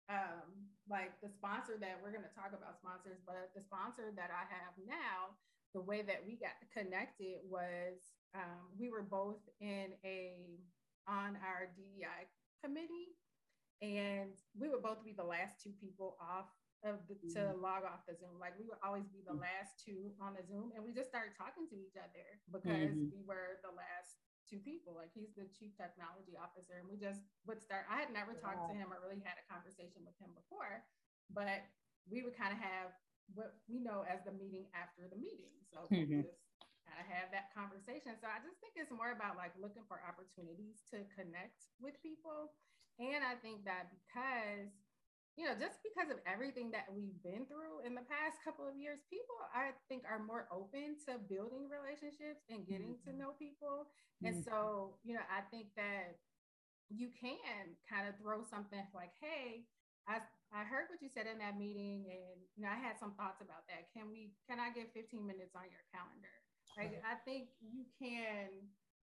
Um, 0.08 0.72
like 0.88 1.20
the 1.20 1.28
sponsor 1.28 1.76
that 1.84 2.00
we're 2.00 2.16
going 2.16 2.24
to 2.24 2.32
talk 2.32 2.56
about 2.56 2.80
sponsors, 2.80 3.20
but 3.28 3.52
the 3.52 3.60
sponsor 3.60 4.08
that 4.16 4.32
I 4.32 4.48
have 4.48 4.72
now, 4.88 5.36
the 5.74 5.80
way 5.80 6.02
that 6.02 6.24
we 6.26 6.36
got 6.36 6.56
connected 6.72 7.44
was 7.48 8.00
um, 8.34 8.72
we 8.78 8.90
were 8.90 9.02
both 9.02 9.40
in 9.60 9.92
a 10.04 10.60
on 11.08 11.40
our 11.40 11.72
DEI 11.72 12.28
committee, 12.60 13.16
and 13.80 14.36
we 14.52 14.68
would 14.68 14.82
both 14.82 15.00
be 15.04 15.16
the 15.16 15.24
last 15.24 15.60
two 15.62 15.72
people 15.80 16.16
off 16.20 16.52
of 16.86 17.02
the, 17.10 17.16
to 17.34 17.50
mm-hmm. 17.50 17.64
log 17.64 17.82
off 17.82 18.06
the 18.06 18.14
Zoom. 18.14 18.36
Like 18.38 18.54
we 18.60 18.68
would 18.68 18.78
always 18.84 19.08
be 19.08 19.24
the 19.24 19.34
mm-hmm. 19.34 19.48
last 19.48 19.80
two 19.80 20.12
on 20.20 20.36
the 20.36 20.44
Zoom, 20.44 20.70
and 20.76 20.84
we 20.84 20.92
just 20.92 21.08
started 21.08 21.32
talking 21.34 21.66
to 21.72 21.76
each 21.76 21.96
other 21.96 22.26
because 22.52 22.92
mm-hmm. 22.92 23.12
we 23.12 23.20
were 23.24 23.58
the 23.64 23.72
last 23.72 24.20
two 24.46 24.60
people. 24.60 24.96
Like 24.96 25.12
he's 25.12 25.32
the 25.34 25.48
chief 25.52 25.74
technology 25.76 26.36
officer, 26.38 26.80
and 26.80 26.88
we 26.88 27.00
just 27.00 27.24
would 27.48 27.60
start. 27.60 27.88
I 27.88 28.00
had 28.00 28.12
never 28.12 28.36
talked 28.36 28.68
to 28.68 28.76
him 28.76 28.92
or 28.92 29.00
really 29.02 29.20
had 29.24 29.40
a 29.40 29.46
conversation 29.48 30.04
with 30.04 30.16
him 30.20 30.32
before, 30.36 30.84
but 31.32 31.64
we 32.08 32.24
would 32.24 32.36
kind 32.36 32.52
of 32.52 32.60
have 32.60 32.94
what 33.34 33.60
we 33.68 33.80
know 33.80 34.04
as 34.08 34.24
the 34.24 34.34
meeting 34.34 34.68
after 34.72 35.08
the 35.08 35.18
meeting. 35.18 35.52
So 35.68 35.84
mm-hmm. 35.88 36.24
just 36.24 36.32
kind 36.84 36.98
of 37.00 37.06
have 37.08 37.28
that 37.32 37.52
conversation. 37.52 38.16
So 38.20 38.26
I 38.28 38.40
just 38.40 38.56
think 38.60 38.76
it's 38.80 38.92
more 38.92 39.12
about 39.12 39.36
like 39.36 39.52
looking 39.60 39.84
for 39.84 40.00
opportunities 40.00 40.80
to 40.92 41.04
connect 41.12 41.68
with 41.78 41.96
people. 42.00 42.56
And 42.98 43.22
I 43.22 43.38
think 43.38 43.62
that 43.68 43.92
because 43.92 44.72
you 45.38 45.46
know, 45.46 45.54
just 45.54 45.78
because 45.86 46.10
of 46.10 46.18
everything 46.26 46.74
that 46.74 46.90
we've 46.90 47.14
been 47.22 47.46
through 47.46 47.86
in 47.86 47.94
the 47.94 48.02
past 48.10 48.42
couple 48.42 48.66
of 48.66 48.74
years, 48.74 48.98
people 49.06 49.38
I 49.54 49.70
think 49.86 50.02
are 50.02 50.18
more 50.18 50.50
open 50.50 50.98
to 51.06 51.14
building 51.30 51.70
relationships 51.70 52.42
and 52.50 52.66
getting 52.66 52.98
mm-hmm. 52.98 53.14
to 53.14 53.14
know 53.14 53.38
people. 53.38 53.86
Mm-hmm. 54.18 54.26
And 54.26 54.36
so, 54.42 54.98
you 55.06 55.14
know, 55.14 55.22
I 55.30 55.46
think 55.54 55.70
that 55.78 56.18
you 56.90 57.14
can 57.14 57.78
kind 57.86 58.10
of 58.10 58.18
throw 58.18 58.42
something 58.50 58.82
like, 58.90 59.14
hey, 59.22 59.62
I, 60.10 60.26
I 60.48 60.64
heard 60.64 60.88
what 60.88 61.04
you 61.04 61.12
said 61.12 61.28
in 61.28 61.38
that 61.44 61.60
meeting 61.60 62.08
and 62.08 62.40
you 62.56 62.64
know 62.64 62.72
I 62.72 62.80
had 62.80 62.96
some 62.96 63.12
thoughts 63.20 63.44
about 63.44 63.68
that. 63.68 63.92
Can 63.92 64.08
we 64.08 64.32
can 64.48 64.56
I 64.56 64.72
get 64.72 64.92
15 64.96 65.20
minutes 65.20 65.52
on 65.52 65.68
your 65.68 65.84
calendar? 65.92 66.32
Like 66.78 67.02
I 67.02 67.18
think 67.26 67.50
you 67.58 67.84
can 67.98 68.54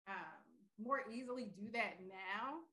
um, 0.07 0.41
more 0.79 1.03
easily 1.11 1.51
do 1.51 1.67
that 1.73 1.99
now 2.07 2.63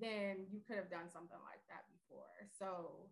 than 0.00 0.48
you 0.48 0.60
could 0.64 0.76
have 0.76 0.90
done 0.90 1.12
something 1.12 1.38
like 1.44 1.60
that 1.68 1.84
before. 1.92 2.32
So, 2.56 3.08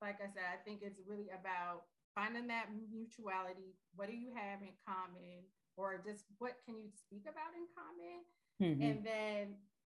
like 0.00 0.20
I 0.20 0.28
said, 0.32 0.44
I 0.48 0.60
think 0.64 0.80
it's 0.82 1.00
really 1.06 1.32
about 1.32 1.88
finding 2.14 2.48
that 2.48 2.72
mutuality. 2.72 3.76
What 3.96 4.08
do 4.08 4.16
you 4.16 4.32
have 4.36 4.60
in 4.60 4.76
common? 4.84 5.48
Or 5.76 6.00
just 6.04 6.28
what 6.36 6.60
can 6.68 6.76
you 6.76 6.92
speak 6.92 7.24
about 7.24 7.56
in 7.56 7.64
common? 7.72 8.18
Mm-hmm. 8.60 8.82
And 8.84 8.98
then 9.00 9.44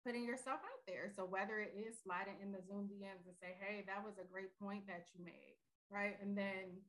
putting 0.08 0.24
yourself 0.24 0.64
out 0.64 0.88
there. 0.88 1.12
So 1.12 1.28
whether 1.28 1.60
it 1.60 1.76
is 1.76 2.00
sliding 2.00 2.40
in 2.40 2.56
the 2.56 2.64
Zoom 2.64 2.88
DMs 2.88 3.28
and 3.28 3.36
say, 3.44 3.60
hey, 3.60 3.84
that 3.92 4.00
was 4.00 4.16
a 4.16 4.32
great 4.32 4.56
point 4.56 4.88
that 4.88 5.12
you 5.12 5.20
made, 5.20 5.60
right? 5.92 6.16
And 6.24 6.32
then 6.32 6.80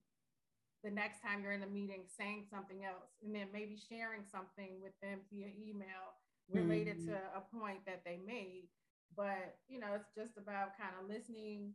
the 0.87 0.95
next 0.95 1.19
time 1.19 1.43
you're 1.43 1.59
in 1.59 1.67
a 1.67 1.75
meeting 1.75 2.07
saying 2.07 2.47
something 2.47 2.87
else, 2.87 3.19
and 3.27 3.35
then 3.35 3.51
maybe 3.51 3.75
sharing 3.75 4.23
something 4.23 4.79
with 4.79 4.95
them 5.03 5.27
via 5.35 5.51
email 5.59 6.15
related 6.47 7.03
mm-hmm. 7.03 7.11
to 7.11 7.19
a 7.35 7.43
point 7.51 7.83
that 7.91 8.07
they 8.07 8.23
made. 8.23 8.71
But, 9.19 9.59
you 9.67 9.83
know, 9.83 9.99
it's 9.99 10.15
just 10.15 10.39
about 10.39 10.79
kind 10.79 10.95
of 10.95 11.11
listening, 11.11 11.75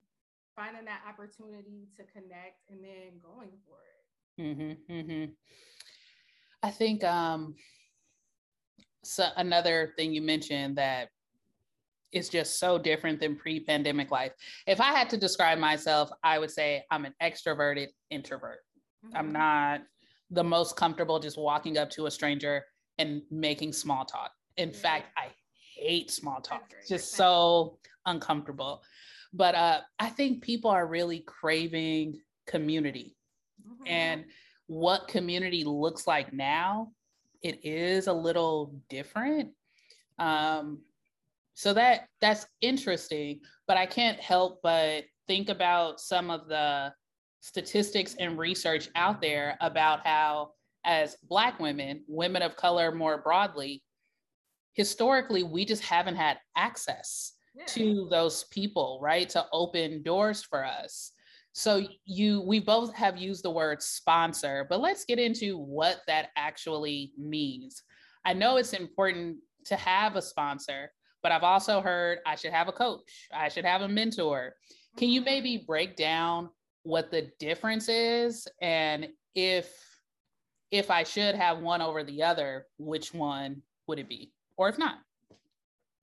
finding 0.55 0.87
that 0.87 1.03
opportunity 1.03 1.91
to 1.99 2.07
connect, 2.07 2.63
and 2.71 2.79
then 2.79 3.19
going 3.19 3.51
for 3.67 3.83
it. 3.83 3.99
Mm-hmm, 4.39 4.73
mm-hmm. 4.87 5.25
I 6.63 6.71
think 6.71 7.03
um, 7.03 7.55
so 9.03 9.27
another 9.35 9.91
thing 9.97 10.13
you 10.13 10.21
mentioned 10.21 10.77
that 10.77 11.09
is 12.13 12.29
just 12.29 12.59
so 12.59 12.77
different 12.77 13.19
than 13.19 13.35
pre-pandemic 13.35 14.11
life. 14.11 14.31
If 14.67 14.79
I 14.79 14.91
had 14.91 15.09
to 15.09 15.17
describe 15.17 15.57
myself, 15.57 16.11
I 16.23 16.39
would 16.39 16.51
say 16.51 16.83
I'm 16.91 17.05
an 17.05 17.13
extroverted 17.21 17.87
introvert. 18.09 18.59
Mm-hmm. 19.05 19.17
I'm 19.17 19.31
not 19.31 19.81
the 20.29 20.43
most 20.43 20.75
comfortable 20.75 21.19
just 21.19 21.37
walking 21.37 21.77
up 21.77 21.89
to 21.91 22.05
a 22.05 22.11
stranger 22.11 22.63
and 22.97 23.21
making 23.29 23.73
small 23.73 24.05
talk. 24.05 24.31
In 24.57 24.69
yeah. 24.69 24.75
fact, 24.75 25.07
I 25.17 25.27
hate 25.75 26.11
small 26.11 26.41
talk. 26.41 26.71
It's 26.79 26.89
just 26.89 27.13
so 27.13 27.77
uncomfortable. 28.05 28.81
But 29.33 29.55
uh, 29.55 29.81
I 29.99 30.09
think 30.09 30.43
people 30.43 30.69
are 30.69 30.85
really 30.85 31.19
craving 31.19 32.19
community. 32.45 33.15
Mm-hmm. 33.67 33.87
And 33.87 34.25
what 34.67 35.07
community 35.07 35.63
looks 35.63 36.05
like 36.07 36.31
now, 36.33 36.91
it 37.41 37.59
is 37.63 38.07
a 38.07 38.13
little 38.13 38.79
different. 38.89 39.51
Um, 40.19 40.81
so 41.53 41.73
that 41.73 42.07
that's 42.21 42.45
interesting, 42.61 43.41
but 43.67 43.77
I 43.77 43.85
can't 43.85 44.19
help 44.19 44.59
but 44.63 45.03
think 45.27 45.49
about 45.49 45.99
some 45.99 46.29
of 46.29 46.47
the 46.47 46.93
statistics 47.41 48.15
and 48.19 48.37
research 48.37 48.89
out 48.95 49.21
there 49.21 49.57
about 49.61 50.05
how 50.05 50.51
as 50.85 51.17
black 51.23 51.59
women, 51.59 52.03
women 52.07 52.41
of 52.41 52.55
color 52.55 52.91
more 52.91 53.21
broadly, 53.21 53.83
historically 54.73 55.43
we 55.43 55.65
just 55.65 55.83
haven't 55.83 56.15
had 56.15 56.37
access 56.57 57.33
yeah. 57.55 57.65
to 57.65 58.07
those 58.09 58.45
people 58.45 58.99
right 59.01 59.29
to 59.29 59.45
open 59.51 60.01
doors 60.03 60.43
for 60.43 60.65
us 60.65 61.11
so 61.53 61.85
you 62.05 62.41
we 62.41 62.59
both 62.59 62.93
have 62.95 63.17
used 63.17 63.43
the 63.43 63.49
word 63.49 63.81
sponsor 63.81 64.65
but 64.69 64.81
let's 64.81 65.05
get 65.05 65.19
into 65.19 65.57
what 65.57 66.01
that 66.07 66.29
actually 66.35 67.13
means 67.17 67.83
i 68.25 68.33
know 68.33 68.57
it's 68.57 68.73
important 68.73 69.37
to 69.63 69.75
have 69.75 70.15
a 70.15 70.21
sponsor 70.21 70.91
but 71.23 71.31
i've 71.31 71.43
also 71.43 71.81
heard 71.81 72.19
i 72.25 72.35
should 72.35 72.53
have 72.53 72.67
a 72.67 72.71
coach 72.71 73.27
i 73.33 73.49
should 73.49 73.65
have 73.65 73.81
a 73.81 73.87
mentor 73.87 74.53
can 74.97 75.09
you 75.09 75.21
mm-hmm. 75.21 75.25
maybe 75.25 75.63
break 75.65 75.95
down 75.95 76.49
what 76.83 77.09
the 77.09 77.31
difference 77.39 77.89
is 77.89 78.47
and 78.61 79.07
if 79.33 79.73
if 80.69 80.91
i 80.91 81.03
should 81.03 81.33
have 81.33 81.59
one 81.59 81.81
over 81.81 82.03
the 82.03 82.21
other 82.21 82.65
which 82.77 83.13
one 83.13 83.61
would 83.87 83.99
it 83.99 84.09
be 84.09 84.31
or 84.57 84.69
if 84.69 84.77
not. 84.77 85.01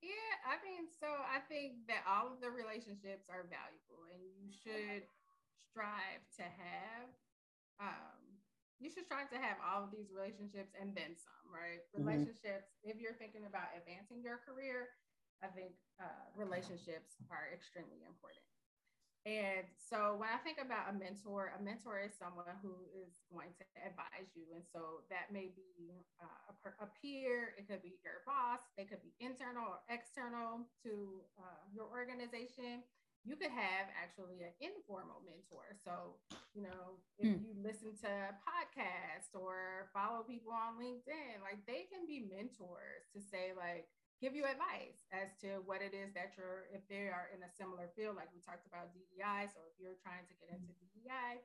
Yeah, 0.03 0.35
I 0.43 0.59
mean, 0.67 0.91
so 0.91 1.07
I 1.07 1.41
think 1.47 1.87
that 1.87 2.03
all 2.09 2.33
of 2.33 2.43
the 2.43 2.51
relationships 2.51 3.31
are 3.31 3.47
valuable 3.47 4.11
and 4.11 4.21
you 4.21 4.51
should 4.51 5.07
strive 5.55 6.25
to 6.41 6.43
have 6.43 7.07
um 7.79 8.19
you 8.81 8.89
should 8.89 9.05
strive 9.05 9.29
to 9.29 9.37
have 9.37 9.61
all 9.61 9.85
of 9.85 9.93
these 9.93 10.09
relationships 10.09 10.73
and 10.73 10.97
then 10.97 11.13
some, 11.13 11.53
right? 11.53 11.85
Mm-hmm. 11.93 12.01
Relationships, 12.01 12.73
if 12.81 12.97
you're 12.97 13.17
thinking 13.21 13.45
about 13.45 13.69
advancing 13.77 14.25
your 14.25 14.41
career, 14.41 14.89
I 15.43 15.49
think 15.49 15.73
uh, 16.01 16.25
relationships 16.37 17.17
are 17.31 17.49
extremely 17.53 18.05
important. 18.07 18.45
And 19.29 19.69
so 19.77 20.17
when 20.17 20.33
I 20.33 20.41
think 20.41 20.57
about 20.57 20.89
a 20.89 20.97
mentor, 20.97 21.53
a 21.53 21.61
mentor 21.61 22.01
is 22.01 22.17
someone 22.17 22.57
who 22.65 22.73
is 22.97 23.21
going 23.29 23.53
to 23.61 23.65
advise 23.85 24.33
you. 24.33 24.49
And 24.57 24.65
so 24.65 25.05
that 25.13 25.29
may 25.29 25.53
be 25.53 25.93
uh, 26.17 26.57
a, 26.57 26.89
a, 26.89 26.89
peer, 26.97 27.53
it 27.61 27.69
could 27.69 27.85
be 27.85 28.01
your 28.01 28.25
boss, 28.25 28.65
they 28.81 28.89
could 28.89 29.05
be 29.05 29.13
internal 29.21 29.77
or 29.77 29.85
external 29.93 30.65
to 30.89 31.21
uh, 31.37 31.61
your 31.69 31.93
organization. 31.93 32.81
You 33.21 33.37
could 33.37 33.53
have 33.53 33.93
actually 33.93 34.41
an 34.41 34.57
informal 34.57 35.21
mentor. 35.21 35.77
So, 35.77 36.17
you 36.57 36.65
know, 36.65 36.97
if 37.21 37.29
hmm. 37.29 37.45
you 37.45 37.53
listen 37.61 37.93
to 38.01 38.33
podcasts 38.41 39.37
or 39.37 39.93
follow 39.93 40.25
people 40.25 40.57
on 40.57 40.81
LinkedIn, 40.81 41.45
like 41.45 41.61
they 41.69 41.85
can 41.93 42.09
be 42.09 42.25
mentors 42.25 43.05
to 43.13 43.21
say, 43.21 43.53
like, 43.53 43.85
give 44.21 44.37
you 44.37 44.45
advice 44.45 45.09
as 45.17 45.33
to 45.41 45.65
what 45.65 45.81
it 45.81 45.97
is 45.97 46.13
that 46.13 46.37
you're, 46.37 46.69
if 46.77 46.85
they 46.93 47.09
are 47.09 47.33
in 47.33 47.41
a 47.41 47.51
similar 47.51 47.89
field, 47.97 48.21
like 48.21 48.29
we 48.37 48.45
talked 48.45 48.69
about 48.69 48.93
DEI. 48.93 49.49
So 49.49 49.65
if 49.65 49.75
you're 49.81 49.97
trying 50.05 50.29
to 50.29 50.35
get 50.37 50.53
into 50.53 50.77
DEI, 50.77 51.41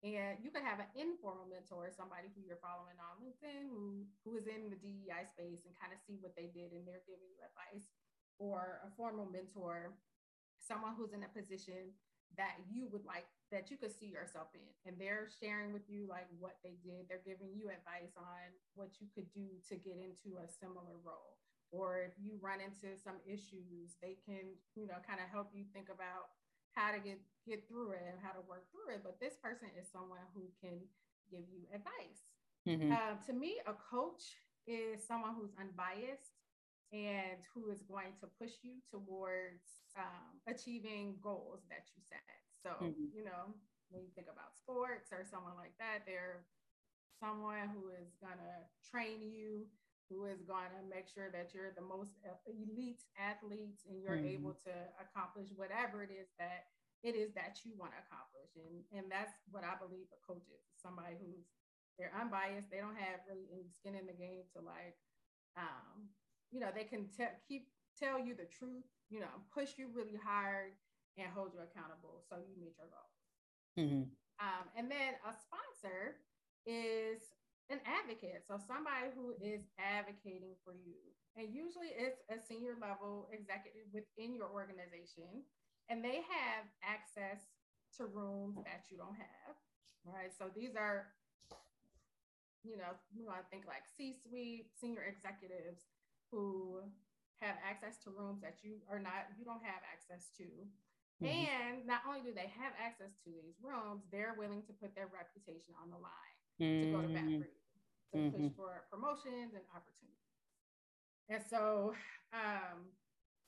and 0.00 0.40
you 0.40 0.48
could 0.48 0.64
have 0.64 0.80
an 0.80 0.88
informal 0.96 1.44
mentor, 1.44 1.92
somebody 1.92 2.32
who 2.32 2.40
you're 2.40 2.62
following 2.62 2.96
on 2.96 3.20
LinkedIn 3.20 3.68
who, 3.68 4.08
who 4.24 4.32
is 4.38 4.48
in 4.48 4.72
the 4.72 4.80
DEI 4.80 5.28
space 5.28 5.68
and 5.68 5.76
kind 5.76 5.92
of 5.92 6.00
see 6.00 6.16
what 6.24 6.32
they 6.32 6.48
did 6.48 6.72
and 6.72 6.88
they're 6.88 7.04
giving 7.04 7.28
you 7.28 7.42
advice, 7.44 7.92
or 8.40 8.80
a 8.86 8.88
formal 8.96 9.28
mentor, 9.28 9.92
someone 10.56 10.96
who's 10.96 11.12
in 11.12 11.26
a 11.26 11.36
position 11.36 11.92
that 12.38 12.62
you 12.70 12.86
would 12.94 13.04
like 13.04 13.26
that 13.50 13.74
you 13.74 13.76
could 13.76 13.90
see 13.90 14.06
yourself 14.06 14.54
in 14.54 14.62
and 14.86 14.94
they're 14.94 15.26
sharing 15.42 15.74
with 15.74 15.82
you 15.90 16.06
like 16.06 16.30
what 16.38 16.62
they 16.62 16.78
did 16.86 17.10
they're 17.10 17.26
giving 17.26 17.50
you 17.50 17.66
advice 17.66 18.14
on 18.14 18.54
what 18.78 19.02
you 19.02 19.10
could 19.10 19.26
do 19.34 19.58
to 19.66 19.74
get 19.74 19.98
into 19.98 20.38
a 20.38 20.46
similar 20.46 20.94
role 21.02 21.39
or 21.70 22.02
if 22.02 22.14
you 22.18 22.34
run 22.42 22.58
into 22.58 22.98
some 22.98 23.22
issues, 23.26 23.94
they 24.02 24.18
can, 24.26 24.58
you 24.74 24.86
know, 24.86 24.98
kind 25.06 25.22
of 25.22 25.30
help 25.30 25.50
you 25.54 25.64
think 25.72 25.86
about 25.86 26.34
how 26.74 26.90
to 26.90 26.98
get 26.98 27.18
get 27.46 27.66
through 27.66 27.96
it 27.96 28.04
and 28.06 28.18
how 28.22 28.30
to 28.30 28.42
work 28.46 28.66
through 28.70 28.94
it. 28.94 29.02
But 29.02 29.18
this 29.18 29.38
person 29.38 29.70
is 29.78 29.86
someone 29.90 30.22
who 30.34 30.50
can 30.58 30.82
give 31.30 31.46
you 31.46 31.66
advice. 31.70 32.26
Mm-hmm. 32.66 32.92
Uh, 32.92 33.16
to 33.26 33.32
me, 33.32 33.58
a 33.66 33.74
coach 33.74 34.36
is 34.66 35.00
someone 35.02 35.34
who's 35.38 35.54
unbiased 35.56 36.36
and 36.92 37.38
who 37.54 37.70
is 37.70 37.82
going 37.86 38.12
to 38.18 38.26
push 38.38 38.60
you 38.62 38.82
towards 38.90 39.62
um, 39.94 40.42
achieving 40.50 41.14
goals 41.22 41.62
that 41.70 41.86
you 41.94 42.02
set. 42.02 42.26
So, 42.60 42.74
mm-hmm. 42.82 43.14
you 43.14 43.24
know, 43.24 43.54
when 43.88 44.02
you 44.02 44.10
think 44.14 44.26
about 44.26 44.58
sports 44.58 45.10
or 45.10 45.24
someone 45.26 45.54
like 45.56 45.74
that, 45.78 46.04
they're 46.04 46.46
someone 47.18 47.68
who 47.72 47.92
is 47.94 48.16
gonna 48.20 48.64
train 48.88 49.20
you, 49.20 49.66
who 50.10 50.26
is 50.26 50.42
gonna 50.42 50.82
make 50.90 51.06
sure 51.06 51.30
that 51.30 51.54
you're 51.54 51.70
the 51.78 51.86
most 51.86 52.18
elite 52.50 53.06
athletes 53.14 53.86
and 53.86 54.02
you're 54.02 54.18
mm-hmm. 54.18 54.42
able 54.42 54.54
to 54.66 54.74
accomplish 54.98 55.54
whatever 55.54 56.02
it 56.02 56.10
is 56.10 56.34
that 56.42 56.74
it 57.06 57.14
is 57.16 57.32
that 57.32 57.62
you 57.64 57.72
want 57.78 57.94
to 57.94 58.02
accomplish. 58.02 58.50
And 58.58 58.82
and 58.90 59.06
that's 59.06 59.32
what 59.54 59.62
I 59.62 59.78
believe 59.78 60.10
a 60.10 60.20
coach 60.20 60.50
is 60.50 60.60
somebody 60.76 61.14
who's 61.16 61.46
they're 61.96 62.12
unbiased, 62.12 62.68
they 62.68 62.82
don't 62.82 62.98
have 62.98 63.22
really 63.30 63.46
any 63.54 63.70
skin 63.70 63.94
in 63.94 64.10
the 64.10 64.16
game 64.16 64.44
to 64.52 64.60
like 64.60 64.98
um, 65.54 66.10
you 66.50 66.58
know, 66.58 66.74
they 66.74 66.84
can 66.84 67.06
te- 67.14 67.38
keep 67.46 67.70
tell 67.98 68.18
you 68.18 68.34
the 68.34 68.48
truth, 68.50 68.86
you 69.08 69.20
know, 69.20 69.34
push 69.54 69.78
you 69.78 69.88
really 69.94 70.18
hard 70.18 70.74
and 71.18 71.28
hold 71.30 71.52
you 71.54 71.60
accountable 71.60 72.22
so 72.26 72.36
you 72.40 72.54
meet 72.58 72.74
your 72.78 72.90
goals. 72.90 73.16
Mm-hmm. 73.78 74.04
Um, 74.40 74.64
and 74.76 74.90
then 74.90 75.20
a 75.22 75.32
sponsor 75.36 76.16
is 76.64 77.20
an 77.70 77.80
advocate. 77.86 78.42
So 78.44 78.58
somebody 78.58 79.14
who 79.14 79.32
is 79.38 79.62
advocating 79.78 80.58
for 80.66 80.74
you. 80.74 80.98
And 81.38 81.54
usually 81.54 81.94
it's 81.94 82.20
a 82.26 82.42
senior 82.42 82.74
level 82.76 83.30
executive 83.30 83.86
within 83.94 84.34
your 84.34 84.50
organization. 84.50 85.46
And 85.88 86.02
they 86.02 86.22
have 86.26 86.66
access 86.82 87.46
to 87.98 88.06
rooms 88.06 88.58
that 88.66 88.90
you 88.90 88.98
don't 88.98 89.16
have. 89.18 89.54
Right. 90.06 90.34
So 90.34 90.50
these 90.50 90.74
are, 90.74 91.14
you 92.62 92.76
know, 92.76 92.94
you 93.14 93.26
want 93.26 93.42
to 93.42 93.48
think 93.50 93.66
like 93.66 93.86
C-suite, 93.96 94.70
senior 94.78 95.06
executives 95.06 95.86
who 96.30 96.82
have 97.40 97.56
access 97.64 97.98
to 98.04 98.12
rooms 98.12 98.42
that 98.42 98.60
you 98.62 98.82
are 98.90 99.00
not, 99.00 99.32
you 99.38 99.44
don't 99.44 99.64
have 99.64 99.82
access 99.86 100.30
to. 100.38 100.46
Mm-hmm. 101.20 101.28
And 101.28 101.74
not 101.84 102.00
only 102.08 102.24
do 102.24 102.32
they 102.32 102.48
have 102.48 102.72
access 102.80 103.12
to 103.24 103.28
these 103.28 103.60
rooms, 103.60 104.08
they're 104.08 104.36
willing 104.40 104.64
to 104.68 104.72
put 104.72 104.96
their 104.96 105.12
reputation 105.12 105.76
on 105.76 105.92
the 105.92 106.00
line 106.00 106.36
mm-hmm. 106.56 106.80
to 106.80 106.86
go 106.96 107.00
to 107.04 107.12
bat 107.12 107.28
for 107.28 107.44
you, 107.44 107.59
to 108.12 108.18
mm-hmm. 108.18 108.30
push 108.30 108.52
for 108.56 108.84
promotions 108.90 109.54
and 109.54 109.64
opportunities. 109.74 110.34
And 111.30 111.42
so 111.46 111.94
um, 112.34 112.90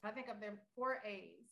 I 0.07 0.11
think 0.15 0.31
of 0.31 0.39
the 0.39 0.55
four 0.75 1.03
A's 1.03 1.51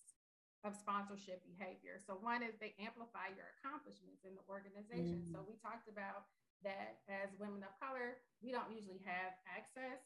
of 0.63 0.77
sponsorship 0.77 1.41
behavior. 1.49 1.97
So 1.99 2.21
one 2.21 2.45
is 2.45 2.53
they 2.61 2.77
amplify 2.77 3.33
your 3.33 3.49
accomplishments 3.59 4.23
in 4.29 4.37
the 4.37 4.45
organization. 4.45 5.25
So 5.27 5.41
mm-hmm. 5.41 5.51
we 5.51 5.55
talked 5.59 5.89
about 5.89 6.29
that 6.63 7.01
as 7.09 7.33
women 7.41 7.65
of 7.65 7.73
color, 7.81 8.21
we 8.45 8.53
don't 8.53 8.69
usually 8.69 9.01
have 9.09 9.33
access 9.49 10.05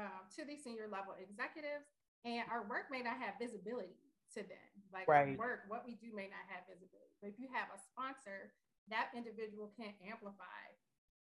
um, 0.00 0.24
to 0.38 0.48
these 0.48 0.64
senior 0.64 0.88
level 0.88 1.12
executives, 1.20 1.84
and 2.24 2.46
our 2.48 2.64
work 2.64 2.88
may 2.88 3.04
not 3.04 3.20
have 3.20 3.36
visibility 3.36 4.00
to 4.32 4.40
them. 4.46 4.70
Like 4.88 5.04
right. 5.04 5.36
work, 5.36 5.68
what 5.68 5.84
we 5.84 6.00
do 6.00 6.14
may 6.16 6.32
not 6.32 6.44
have 6.48 6.64
visibility. 6.64 7.12
But 7.20 7.34
if 7.34 7.36
you 7.36 7.52
have 7.52 7.68
a 7.68 7.76
sponsor, 7.76 8.56
that 8.88 9.12
individual 9.12 9.68
can 9.76 9.92
amplify 10.00 10.67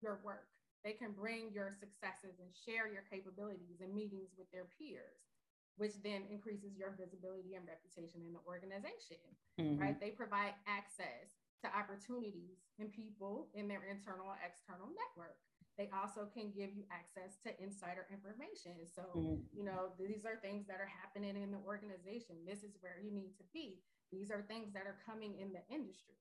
your 0.02 0.20
work. 0.24 0.48
They 0.84 0.94
can 0.94 1.12
bring 1.18 1.50
your 1.50 1.74
successes 1.74 2.38
and 2.38 2.52
share 2.54 2.86
your 2.86 3.04
capabilities 3.10 3.82
in 3.82 3.96
meetings 3.96 4.38
with 4.38 4.46
their 4.54 4.70
peers, 4.78 5.34
which 5.82 5.98
then 6.06 6.30
increases 6.30 6.78
your 6.78 6.94
visibility 6.94 7.58
and 7.58 7.66
reputation 7.66 8.22
in 8.22 8.34
the 8.34 8.44
organization. 8.46 9.22
Mm-hmm. 9.58 9.82
Right? 9.82 9.98
They 9.98 10.14
provide 10.14 10.54
access 10.70 11.42
to 11.66 11.74
opportunities 11.74 12.62
and 12.78 12.94
people 12.94 13.50
in 13.58 13.66
their 13.66 13.82
internal 13.90 14.30
and 14.30 14.44
external 14.46 14.94
network 14.94 15.42
they 15.78 15.92
also 15.92 16.28
can 16.32 16.56
give 16.56 16.72
you 16.72 16.88
access 16.88 17.36
to 17.44 17.52
insider 17.60 18.08
information. 18.08 18.88
So, 18.88 19.04
mm-hmm. 19.12 19.44
you 19.52 19.64
know, 19.68 19.92
these 20.00 20.24
are 20.24 20.40
things 20.40 20.68
that 20.72 20.80
are 20.80 20.88
happening 20.88 21.36
in 21.36 21.52
the 21.52 21.60
organization. 21.68 22.48
This 22.48 22.64
is 22.64 22.80
where 22.80 22.96
you 23.04 23.12
need 23.12 23.36
to 23.36 23.46
be. 23.52 23.84
These 24.12 24.32
are 24.32 24.48
things 24.48 24.72
that 24.72 24.88
are 24.88 24.96
coming 25.04 25.36
in 25.36 25.52
the 25.52 25.64
industry. 25.68 26.16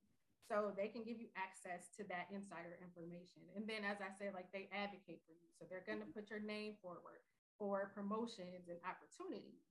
So 0.44 0.76
they 0.76 0.92
can 0.92 1.08
give 1.08 1.16
you 1.16 1.32
access 1.34 1.88
to 1.96 2.04
that 2.12 2.28
insider 2.28 2.76
information. 2.84 3.48
And 3.56 3.64
then, 3.64 3.80
as 3.80 4.04
I 4.04 4.12
said, 4.12 4.36
like 4.36 4.52
they 4.52 4.68
advocate 4.68 5.24
for 5.24 5.32
you. 5.32 5.48
So 5.56 5.64
they're 5.64 5.86
going 5.88 6.04
to 6.04 6.10
put 6.12 6.28
your 6.28 6.44
name 6.44 6.76
forward 6.84 7.24
for 7.56 7.92
promotions 7.96 8.68
and 8.68 8.76
opportunities. 8.84 9.64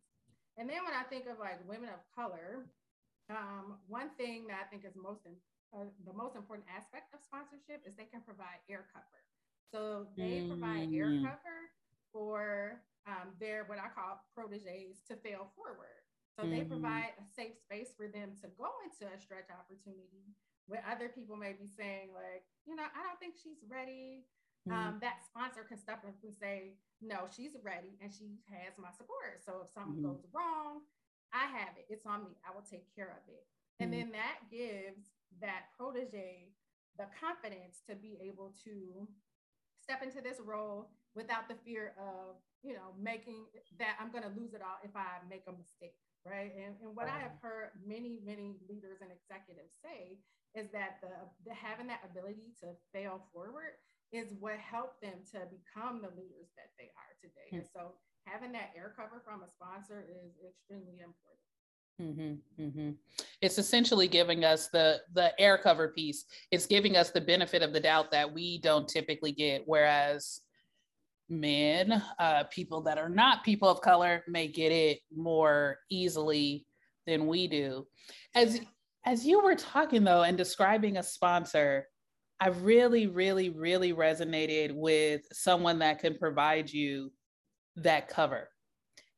And 0.58 0.66
then 0.66 0.82
when 0.82 0.98
I 0.98 1.06
think 1.06 1.30
of 1.30 1.38
like 1.38 1.62
women 1.70 1.94
of 1.94 2.02
color, 2.10 2.66
um, 3.30 3.78
one 3.86 4.10
thing 4.18 4.50
that 4.50 4.66
I 4.66 4.66
think 4.70 4.86
is 4.86 4.98
most 4.98 5.26
uh, 5.74 5.90
the 6.06 6.14
most 6.14 6.38
important 6.38 6.70
aspect 6.70 7.14
of 7.14 7.22
sponsorship 7.22 7.82
is 7.86 7.98
they 7.98 8.10
can 8.10 8.22
provide 8.22 8.62
air 8.70 8.86
cover. 8.94 9.22
So 9.74 10.06
they 10.14 10.46
provide 10.46 10.94
air 10.94 11.10
mm. 11.10 11.26
cover 11.26 11.74
for 12.14 12.78
um, 13.10 13.34
their 13.42 13.66
what 13.66 13.82
I 13.82 13.90
call 13.90 14.22
proteges 14.38 15.02
to 15.10 15.18
fail 15.18 15.50
forward. 15.58 16.06
So 16.38 16.46
mm-hmm. 16.46 16.54
they 16.54 16.64
provide 16.66 17.18
a 17.18 17.26
safe 17.26 17.58
space 17.58 17.94
for 17.98 18.06
them 18.06 18.38
to 18.42 18.50
go 18.58 18.70
into 18.86 19.10
a 19.10 19.18
stretch 19.18 19.50
opportunity 19.54 20.34
where 20.68 20.84
other 20.88 21.10
people 21.10 21.36
may 21.36 21.54
be 21.54 21.68
saying, 21.68 22.16
like, 22.16 22.48
you 22.66 22.76
know, 22.76 22.88
I 22.88 23.04
don't 23.04 23.20
think 23.20 23.36
she's 23.36 23.60
ready. 23.68 24.24
Mm-hmm. 24.64 24.72
Um, 24.72 24.94
that 25.04 25.20
sponsor 25.28 25.68
can 25.68 25.76
step 25.76 26.08
up 26.08 26.16
and 26.24 26.34
say, 26.34 26.80
no, 27.04 27.28
she's 27.28 27.60
ready 27.60 28.00
and 28.00 28.08
she 28.08 28.40
has 28.48 28.80
my 28.80 28.96
support. 28.96 29.44
So 29.44 29.68
if 29.68 29.76
something 29.76 30.00
mm-hmm. 30.00 30.16
goes 30.16 30.24
wrong, 30.32 30.88
I 31.36 31.52
have 31.52 31.76
it. 31.76 31.92
It's 31.92 32.08
on 32.08 32.24
me. 32.24 32.40
I 32.48 32.56
will 32.56 32.64
take 32.64 32.88
care 32.96 33.12
of 33.12 33.24
it. 33.28 33.44
And 33.84 33.92
mm-hmm. 33.92 34.08
then 34.08 34.16
that 34.16 34.48
gives 34.48 35.12
that 35.44 35.76
protege 35.76 36.56
the 36.96 37.12
confidence 37.12 37.84
to 37.90 37.98
be 38.00 38.16
able 38.24 38.56
to 38.64 39.04
step 39.82 40.00
into 40.00 40.24
this 40.24 40.40
role 40.40 40.96
without 41.12 41.52
the 41.52 41.60
fear 41.66 41.92
of, 42.00 42.40
you 42.64 42.72
know, 42.72 42.96
making 42.96 43.44
that 43.78 44.00
I'm 44.00 44.16
going 44.16 44.24
to 44.24 44.32
lose 44.32 44.54
it 44.56 44.64
all 44.64 44.80
if 44.80 44.96
I 44.96 45.20
make 45.28 45.44
a 45.50 45.52
mistake. 45.52 46.00
Right. 46.24 46.56
And, 46.56 46.80
and 46.80 46.96
what 46.96 47.12
right. 47.12 47.20
I 47.20 47.28
have 47.28 47.36
heard 47.44 47.76
many, 47.84 48.24
many 48.24 48.56
leaders 48.72 49.04
and 49.04 49.12
executives 49.12 49.76
say 49.84 50.24
is 50.56 50.72
that 50.72 51.02
the, 51.02 51.10
the 51.46 51.54
having 51.54 51.88
that 51.88 52.06
ability 52.06 52.54
to 52.62 52.68
fail 52.94 53.26
forward 53.34 53.78
is 54.12 54.34
what 54.40 54.58
helped 54.60 55.02
them 55.02 55.26
to 55.32 55.40
become 55.50 56.02
the 56.02 56.14
leaders 56.14 56.54
that 56.56 56.70
they 56.78 56.92
are 56.94 57.14
today. 57.20 57.50
Mm-hmm. 57.50 57.56
And 57.58 57.66
so 57.74 57.94
having 58.26 58.52
that 58.54 58.72
air 58.78 58.94
cover 58.96 59.22
from 59.26 59.42
a 59.42 59.50
sponsor 59.50 60.06
is 60.08 60.34
extremely 60.48 61.02
important. 61.02 61.44
Mm-hmm, 62.02 62.64
mm-hmm. 62.64 62.92
It's 63.42 63.58
essentially 63.58 64.08
giving 64.08 64.44
us 64.44 64.68
the 64.70 65.02
the 65.14 65.40
air 65.40 65.60
cover 65.60 65.90
piece. 65.90 66.26
It's 66.52 66.66
giving 66.66 66.98
us 66.98 67.12
the 67.12 67.22
benefit 67.22 67.62
of 67.62 67.72
the 67.72 67.80
doubt 67.80 68.10
that 68.12 68.32
we 68.34 68.60
don't 68.60 68.88
typically 68.88 69.32
get, 69.32 69.62
whereas 69.68 70.42
men, 71.30 72.02
uh, 72.18 72.46
people 72.46 72.82
that 72.82 72.98
are 72.98 73.10
not 73.10 73.44
people 73.44 73.70
of 73.70 73.82
color, 73.82 74.24
may 74.28 74.48
get 74.48 74.72
it 74.72 75.00
more 75.16 75.78
easily 75.90 76.66
than 77.06 77.28
we 77.28 77.48
do. 77.48 77.86
As 78.34 78.60
as 79.06 79.26
you 79.26 79.42
were 79.42 79.56
talking 79.56 80.04
though 80.04 80.24
and 80.24 80.38
describing 80.38 80.98
a 80.98 81.04
sponsor, 81.04 81.88
I 82.40 82.50
really, 82.50 83.08
really, 83.08 83.50
really 83.50 83.94
resonated 83.94 84.74
with 84.74 85.22
someone 85.32 85.80
that 85.80 86.00
can 86.00 86.18
provide 86.18 86.72
you 86.72 87.12
that 87.76 88.08
cover, 88.08 88.50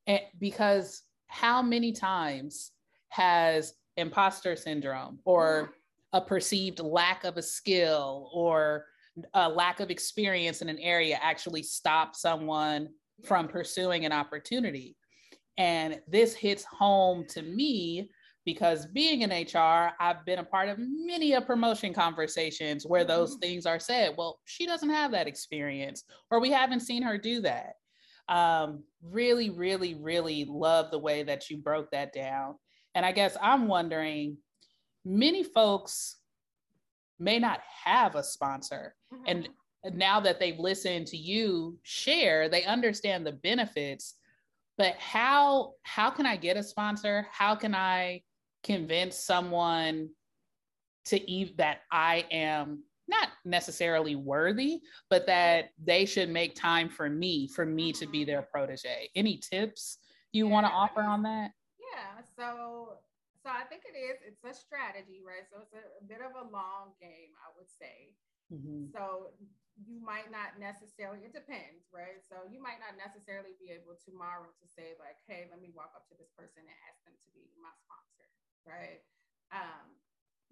and 0.06 0.20
because 0.38 1.02
how 1.26 1.60
many 1.60 1.92
times 1.92 2.72
has 3.08 3.74
imposter 3.96 4.56
syndrome 4.56 5.18
or 5.24 5.74
a 6.12 6.20
perceived 6.20 6.78
lack 6.80 7.24
of 7.24 7.36
a 7.36 7.42
skill 7.42 8.30
or 8.32 8.86
a 9.34 9.48
lack 9.48 9.80
of 9.80 9.90
experience 9.90 10.62
in 10.62 10.68
an 10.68 10.78
area 10.78 11.18
actually 11.20 11.62
stop 11.62 12.14
someone 12.14 12.88
from 13.24 13.48
pursuing 13.48 14.04
an 14.04 14.12
opportunity? 14.12 14.96
And 15.58 16.00
this 16.06 16.34
hits 16.34 16.64
home 16.64 17.24
to 17.30 17.42
me 17.42 18.10
because 18.46 18.86
being 18.86 19.22
in 19.22 19.30
HR, 19.30 19.90
I've 19.98 20.24
been 20.24 20.38
a 20.38 20.44
part 20.44 20.68
of 20.68 20.78
many 20.78 21.32
a 21.32 21.40
promotion 21.40 21.92
conversations 21.92 22.86
where 22.86 23.04
those 23.04 23.32
mm-hmm. 23.32 23.40
things 23.40 23.66
are 23.66 23.80
said. 23.80 24.14
Well, 24.16 24.38
she 24.44 24.64
doesn't 24.66 24.88
have 24.88 25.10
that 25.10 25.26
experience, 25.26 26.04
or 26.30 26.40
we 26.40 26.50
haven't 26.50 26.80
seen 26.80 27.02
her 27.02 27.18
do 27.18 27.40
that. 27.42 27.74
Um, 28.28 28.84
really, 29.02 29.50
really, 29.50 29.94
really 29.94 30.46
love 30.48 30.90
the 30.90 30.98
way 30.98 31.24
that 31.24 31.50
you 31.50 31.58
broke 31.58 31.90
that 31.90 32.12
down. 32.12 32.54
And 32.94 33.04
I 33.04 33.12
guess 33.12 33.36
I'm 33.42 33.66
wondering 33.66 34.38
many 35.04 35.42
folks 35.42 36.16
may 37.18 37.40
not 37.40 37.60
have 37.84 38.14
a 38.14 38.22
sponsor. 38.22 38.94
Mm-hmm. 39.12 39.24
And 39.26 39.48
now 39.98 40.20
that 40.20 40.38
they've 40.38 40.58
listened 40.58 41.08
to 41.08 41.16
you 41.16 41.78
share, 41.82 42.48
they 42.48 42.64
understand 42.64 43.26
the 43.26 43.32
benefits. 43.32 44.14
But 44.78 44.94
how 44.98 45.72
how 45.82 46.10
can 46.10 46.26
I 46.26 46.36
get 46.36 46.56
a 46.56 46.62
sponsor? 46.62 47.26
How 47.32 47.54
can 47.56 47.74
I 47.74 48.22
convince 48.66 49.16
someone 49.16 50.10
to 51.06 51.30
eat 51.30 51.56
that 51.58 51.82
I 51.92 52.26
am 52.30 52.82
not 53.08 53.28
necessarily 53.44 54.16
worthy, 54.16 54.80
but 55.08 55.26
that 55.26 55.70
they 55.78 56.04
should 56.04 56.28
make 56.28 56.54
time 56.54 56.88
for 56.88 57.08
me, 57.08 57.46
for 57.46 57.64
me 57.64 57.92
to 57.92 58.06
be 58.06 58.24
their 58.24 58.42
protege. 58.42 59.08
Any 59.14 59.38
tips 59.38 59.98
you 60.32 60.46
yeah, 60.46 60.52
want 60.52 60.66
to 60.66 60.72
offer 60.72 61.02
on 61.02 61.22
that? 61.22 61.52
Yeah. 61.78 62.24
So 62.36 62.98
so 63.46 63.54
I 63.54 63.62
think 63.70 63.86
it 63.86 63.94
is, 63.94 64.18
it's 64.26 64.42
a 64.42 64.50
strategy, 64.50 65.22
right? 65.22 65.46
So 65.46 65.62
it's 65.62 65.70
a, 65.70 66.02
a 66.02 66.04
bit 66.10 66.18
of 66.18 66.34
a 66.34 66.50
long 66.50 66.98
game, 66.98 67.30
I 67.38 67.54
would 67.54 67.70
say. 67.70 68.18
Mm-hmm. 68.50 68.90
So 68.90 69.30
you 69.78 70.02
might 70.02 70.34
not 70.34 70.58
necessarily, 70.58 71.22
it 71.22 71.30
depends, 71.30 71.86
right? 71.94 72.18
So 72.26 72.42
you 72.50 72.58
might 72.58 72.82
not 72.82 72.98
necessarily 72.98 73.54
be 73.62 73.70
able 73.70 73.94
tomorrow 74.02 74.50
to 74.50 74.66
say, 74.66 74.98
like, 74.98 75.22
hey, 75.30 75.46
let 75.46 75.62
me 75.62 75.70
walk 75.78 75.94
up 75.94 76.10
to 76.10 76.18
this 76.18 76.34
person 76.34 76.66
and 76.66 76.78
ask 76.90 76.98
them 77.06 77.14
to 77.14 77.28
be 77.38 77.46
my 77.62 77.70
sponsor, 77.86 78.26
right? 78.66 79.00
Um, 79.54 79.96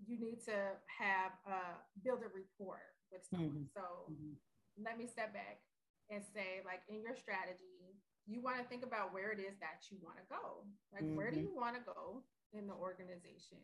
you 0.00 0.18
need 0.18 0.42
to 0.46 0.79
have 0.87 1.35
uh, 1.46 1.77
build 2.03 2.22
a 2.22 2.31
rapport 2.31 2.83
with 3.11 3.22
someone. 3.27 3.68
Mm-hmm. 3.68 3.74
So 3.74 4.11
mm-hmm. 4.11 4.35
let 4.81 4.98
me 4.98 5.07
step 5.07 5.35
back 5.35 5.62
and 6.11 6.22
say, 6.35 6.62
like 6.66 6.83
in 6.90 7.03
your 7.03 7.14
strategy, 7.14 8.00
you 8.24 8.40
want 8.40 8.57
to 8.57 8.64
think 8.64 8.83
about 8.83 9.12
where 9.12 9.31
it 9.37 9.40
is 9.40 9.55
that 9.61 9.85
you 9.92 10.00
want 10.00 10.16
to 10.16 10.27
go. 10.33 10.64
Like, 10.90 11.05
mm-hmm. 11.05 11.18
where 11.18 11.31
do 11.31 11.38
mm-hmm. 11.38 11.53
you 11.53 11.61
want 11.61 11.77
to 11.77 11.85
go 11.85 12.24
in 12.57 12.64
the 12.64 12.77
organization 12.77 13.61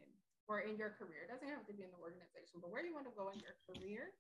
or 0.47 0.61
in 0.67 0.77
your 0.77 0.93
career? 1.01 1.25
It 1.25 1.33
doesn't 1.33 1.49
have 1.49 1.65
to 1.67 1.75
be 1.75 1.83
in 1.83 1.93
the 1.93 2.03
organization, 2.03 2.61
but 2.61 2.69
where 2.69 2.85
do 2.85 2.93
you 2.93 2.97
want 2.97 3.09
to 3.09 3.17
go 3.17 3.33
in 3.33 3.41
your 3.41 3.57
career? 3.65 4.13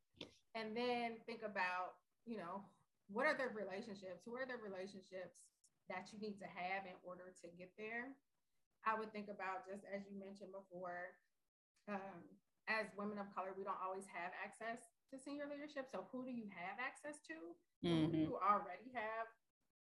And 0.56 0.74
then 0.74 1.20
think 1.28 1.44
about, 1.44 2.00
you 2.24 2.40
know, 2.40 2.64
what 3.12 3.26
are 3.26 3.36
the 3.36 3.52
relationships? 3.52 4.24
Who 4.24 4.34
are 4.34 4.48
the 4.48 4.58
relationships 4.58 5.38
that 5.92 6.08
you 6.14 6.18
need 6.22 6.38
to 6.40 6.48
have 6.48 6.86
in 6.86 6.96
order 7.02 7.34
to 7.42 7.46
get 7.58 7.70
there? 7.76 8.14
I 8.88 8.96
would 8.96 9.12
think 9.12 9.28
about 9.28 9.68
just 9.68 9.84
as 9.88 10.04
you 10.08 10.16
mentioned 10.16 10.52
before, 10.56 11.16
um, 11.88 12.24
as 12.70 12.86
women 12.94 13.18
of 13.18 13.26
color, 13.34 13.50
we 13.52 13.66
don't 13.66 13.80
always 13.82 14.06
have 14.08 14.30
access 14.38 14.86
to 15.10 15.18
senior 15.18 15.50
leadership. 15.50 15.90
So 15.90 16.06
who 16.14 16.22
do 16.22 16.30
you 16.30 16.46
have 16.54 16.78
access 16.78 17.18
to? 17.26 17.36
Mm-hmm. 17.82 18.14
Who 18.14 18.16
you 18.16 18.34
already 18.38 18.94
have 18.94 19.26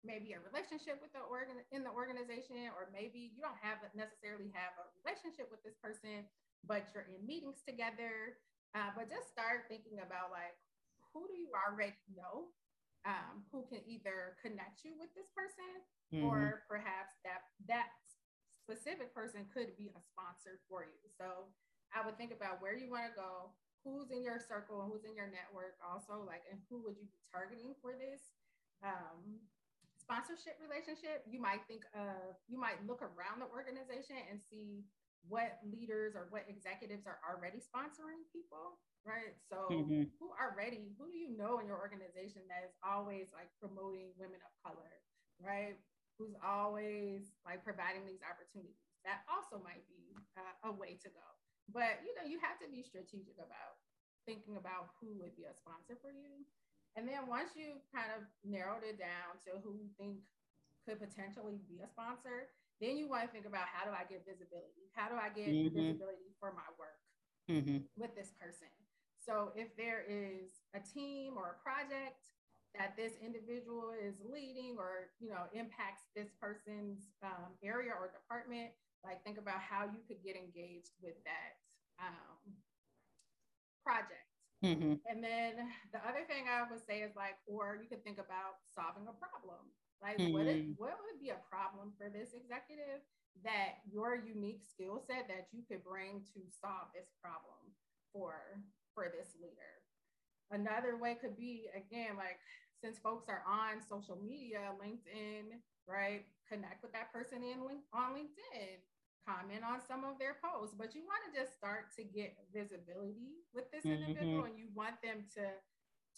maybe 0.01 0.33
a 0.33 0.41
relationship 0.41 0.97
with 1.05 1.13
the 1.13 1.21
organ 1.27 1.61
in 1.75 1.85
the 1.85 1.93
organization, 1.93 2.73
or 2.73 2.89
maybe 2.89 3.33
you 3.37 3.43
don't 3.45 3.59
have 3.61 3.85
necessarily 3.93 4.49
have 4.57 4.73
a 4.81 4.87
relationship 5.03 5.53
with 5.53 5.61
this 5.61 5.77
person, 5.83 6.25
but 6.65 6.89
you're 6.95 7.09
in 7.11 7.21
meetings 7.27 7.61
together. 7.67 8.41
Uh, 8.73 8.95
but 8.95 9.11
just 9.11 9.27
start 9.29 9.67
thinking 9.67 9.99
about 9.99 10.31
like 10.31 10.55
who 11.11 11.27
do 11.27 11.35
you 11.35 11.51
already 11.59 11.99
know 12.15 12.55
um, 13.03 13.43
who 13.51 13.65
can 13.67 13.81
either 13.89 14.39
connect 14.39 14.85
you 14.85 14.93
with 14.95 15.11
this 15.19 15.33
person 15.33 15.83
mm-hmm. 16.13 16.23
or 16.23 16.63
perhaps 16.69 17.17
that 17.25 17.51
that 17.67 17.91
specific 18.71 19.11
person 19.11 19.43
could 19.51 19.75
be 19.75 19.91
a 19.91 20.01
sponsor 20.15 20.63
for 20.71 20.87
you 20.87 21.03
so 21.11 21.51
i 21.91 21.99
would 21.99 22.15
think 22.15 22.31
about 22.31 22.63
where 22.63 22.79
you 22.79 22.87
want 22.87 23.03
to 23.03 23.15
go 23.19 23.51
who's 23.83 24.15
in 24.15 24.23
your 24.23 24.39
circle 24.39 24.87
and 24.87 24.89
who's 24.93 25.03
in 25.03 25.19
your 25.19 25.27
network 25.27 25.75
also 25.83 26.23
like 26.23 26.47
and 26.47 26.63
who 26.71 26.79
would 26.87 26.95
you 26.95 27.11
be 27.11 27.19
targeting 27.35 27.75
for 27.83 27.99
this 27.99 28.31
um, 28.87 29.43
sponsorship 30.11 30.59
relationship, 30.59 31.23
you 31.23 31.39
might 31.39 31.63
think 31.71 31.87
of, 31.95 32.35
you 32.51 32.59
might 32.59 32.83
look 32.83 32.99
around 32.99 33.39
the 33.39 33.47
organization 33.55 34.19
and 34.27 34.43
see 34.51 34.83
what 35.31 35.63
leaders 35.63 36.19
or 36.19 36.27
what 36.35 36.51
executives 36.51 37.07
are 37.07 37.23
already 37.23 37.63
sponsoring 37.63 38.27
people, 38.35 38.83
right? 39.07 39.39
So 39.47 39.71
mm-hmm. 39.71 40.11
who 40.19 40.27
already, 40.35 40.99
who 40.99 41.15
do 41.15 41.19
you 41.21 41.31
know 41.39 41.63
in 41.63 41.71
your 41.71 41.79
organization 41.79 42.43
that 42.51 42.67
is 42.67 42.75
always 42.83 43.31
like 43.31 43.55
promoting 43.63 44.11
women 44.19 44.43
of 44.43 44.51
color, 44.67 44.99
right? 45.39 45.79
Who's 46.21 46.37
always 46.45 47.33
like 47.49 47.65
providing 47.65 48.05
these 48.05 48.21
opportunities. 48.21 48.77
That 49.09 49.25
also 49.25 49.57
might 49.65 49.89
be 49.89 50.13
uh, 50.37 50.69
a 50.69 50.73
way 50.77 51.01
to 51.01 51.09
go. 51.09 51.27
But 51.73 52.05
you 52.05 52.13
know, 52.13 52.29
you 52.29 52.37
have 52.45 52.61
to 52.61 52.69
be 52.69 52.85
strategic 52.85 53.41
about 53.41 53.81
thinking 54.29 54.61
about 54.61 54.93
who 55.01 55.17
would 55.17 55.33
be 55.33 55.49
a 55.49 55.57
sponsor 55.57 55.97
for 55.97 56.13
you 56.13 56.45
and 56.97 57.07
then 57.07 57.31
once 57.31 57.55
you 57.55 57.79
kind 57.95 58.11
of 58.19 58.27
narrowed 58.43 58.83
it 58.83 58.99
down 58.99 59.39
to 59.47 59.63
who 59.63 59.79
you 59.79 59.87
think 59.95 60.19
could 60.83 60.99
potentially 60.99 61.63
be 61.71 61.79
a 61.85 61.89
sponsor, 61.89 62.51
then 62.83 62.97
you 62.97 63.07
want 63.07 63.29
to 63.29 63.31
think 63.31 63.47
about 63.47 63.71
how 63.71 63.87
do 63.87 63.93
I 63.95 64.09
get 64.09 64.27
visibility? 64.27 64.91
How 64.97 65.07
do 65.07 65.15
I 65.15 65.31
get 65.31 65.47
mm-hmm. 65.47 65.77
visibility 65.77 66.35
for 66.41 66.51
my 66.57 66.67
work 66.81 66.99
mm-hmm. 67.47 67.87
with 67.95 68.17
this 68.17 68.35
person? 68.41 68.73
So 69.21 69.53
if 69.55 69.77
there 69.77 70.03
is 70.09 70.65
a 70.75 70.81
team 70.81 71.37
or 71.37 71.55
a 71.55 71.63
project 71.63 72.25
that 72.79 72.95
this 72.97 73.13
individual 73.19 73.91
is 73.97 74.15
leading 74.23 74.77
or 74.79 75.11
you 75.19 75.31
know 75.31 75.51
impacts 75.53 76.07
this 76.15 76.31
person's 76.41 77.11
um, 77.23 77.55
area 77.63 77.91
or 77.95 78.11
department, 78.11 78.71
like 79.05 79.23
think 79.25 79.39
about 79.39 79.59
how 79.59 79.85
you 79.85 80.01
could 80.07 80.23
get 80.23 80.37
engaged 80.37 80.95
with 81.03 81.19
that 81.27 81.59
um, 81.99 82.55
project 83.83 84.31
Mm-hmm. 84.61 85.01
And 85.09 85.25
then 85.25 85.73
the 85.89 86.01
other 86.05 86.29
thing 86.29 86.45
I 86.45 86.69
would 86.69 86.85
say 86.85 87.01
is 87.01 87.17
like, 87.17 87.41
or 87.49 87.81
you 87.81 87.89
could 87.89 88.05
think 88.05 88.21
about 88.21 88.61
solving 88.69 89.09
a 89.09 89.17
problem. 89.17 89.73
Like, 90.05 90.21
mm-hmm. 90.21 90.37
what, 90.37 90.47
is, 90.49 90.77
what 90.77 90.97
would 91.01 91.17
be 91.17 91.33
a 91.33 91.41
problem 91.49 91.97
for 91.97 92.13
this 92.13 92.37
executive 92.37 93.01
that 93.41 93.81
your 93.89 94.21
unique 94.21 94.61
skill 94.61 95.01
set 95.01 95.29
that 95.33 95.49
you 95.53 95.65
could 95.65 95.81
bring 95.81 96.21
to 96.37 96.41
solve 96.61 96.93
this 96.93 97.09
problem 97.25 97.73
for 98.13 98.61
for 98.93 99.09
this 99.09 99.33
leader? 99.41 99.80
Another 100.51 100.97
way 100.97 101.17
could 101.21 101.37
be 101.37 101.71
again, 101.75 102.17
like 102.17 102.39
since 102.81 102.99
folks 102.99 103.29
are 103.29 103.43
on 103.47 103.81
social 103.81 104.19
media, 104.21 104.73
LinkedIn, 104.83 105.61
right? 105.87 106.25
Connect 106.49 106.83
with 106.83 106.93
that 106.93 107.13
person 107.13 107.43
in 107.43 107.61
on 107.93 108.15
LinkedIn 108.15 108.83
comment 109.27 109.63
on 109.65 109.81
some 109.87 110.05
of 110.05 110.19
their 110.19 110.37
posts, 110.43 110.75
but 110.77 110.95
you 110.95 111.03
want 111.05 111.21
to 111.29 111.41
just 111.41 111.55
start 111.55 111.93
to 111.97 112.03
get 112.03 112.37
visibility 112.53 113.45
with 113.55 113.71
this 113.71 113.85
mm-hmm. 113.85 114.03
individual 114.03 114.45
and 114.45 114.59
you 114.59 114.67
want 114.75 114.97
them 115.03 115.25
to 115.35 115.45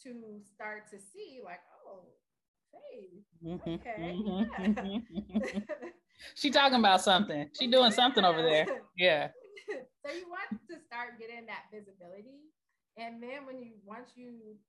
to 0.03 0.41
start 0.55 0.89
to 0.91 0.99
see 0.99 1.41
like, 1.45 1.61
oh, 1.87 2.09
hey, 2.73 3.23
mm-hmm. 3.45 3.75
okay. 3.75 4.17
Mm-hmm. 4.17 5.59
she 6.35 6.51
talking 6.51 6.79
about 6.79 7.03
something. 7.03 7.49
She 7.59 7.67
doing 7.67 7.93
something 7.93 8.25
over 8.25 8.43
there. 8.43 8.67
Yeah. 8.97 9.29
so 10.05 10.13
you 10.13 10.27
want 10.29 10.61
to 10.69 10.77
start 10.87 11.19
getting 11.19 11.47
that 11.47 11.71
visibility. 11.73 12.51
And 12.97 13.23
then 13.23 13.49
when 13.49 13.63
you 13.63 13.81
once 13.85 14.13
you 14.17 14.61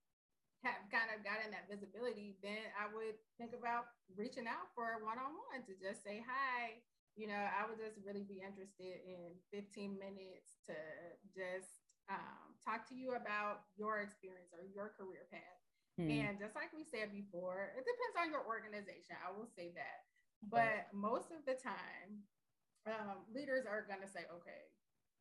have 0.63 0.79
kind 0.88 1.12
of 1.12 1.23
gotten 1.27 1.51
that 1.51 1.67
visibility, 1.67 2.39
then 2.39 2.71
I 2.79 2.88
would 2.88 3.19
think 3.36 3.51
about 3.51 3.91
reaching 4.15 4.47
out 4.47 4.71
for 4.71 4.95
a 4.95 5.03
one-on-one 5.03 5.67
to 5.67 5.73
just 5.75 6.03
say 6.07 6.23
hi 6.23 6.79
you 7.15 7.29
know, 7.29 7.38
I 7.38 7.69
would 7.69 7.77
just 7.77 8.01
really 8.01 8.25
be 8.25 8.41
interested 8.41 9.05
in 9.05 9.38
15 9.53 10.01
minutes 10.01 10.57
to 10.65 10.77
just 11.29 11.86
um, 12.09 12.57
talk 12.65 12.89
to 12.89 12.97
you 12.97 13.13
about 13.13 13.69
your 13.77 14.01
experience 14.01 14.49
or 14.49 14.65
your 14.65 14.97
career 14.97 15.29
path. 15.29 15.62
Hmm. 16.01 16.09
And 16.09 16.41
just 16.41 16.57
like 16.57 16.73
we 16.73 16.81
said 16.81 17.13
before, 17.13 17.69
it 17.77 17.86
depends 17.86 18.17
on 18.17 18.33
your 18.33 18.41
organization. 18.49 19.13
I 19.21 19.29
will 19.29 19.49
say 19.53 19.69
that. 19.77 20.09
But 20.41 20.89
most 20.91 21.29
of 21.29 21.45
the 21.45 21.55
time, 21.55 22.25
um, 22.89 23.23
leaders 23.29 23.63
are 23.69 23.86
going 23.86 24.01
to 24.01 24.09
say, 24.09 24.25
okay, 24.27 24.72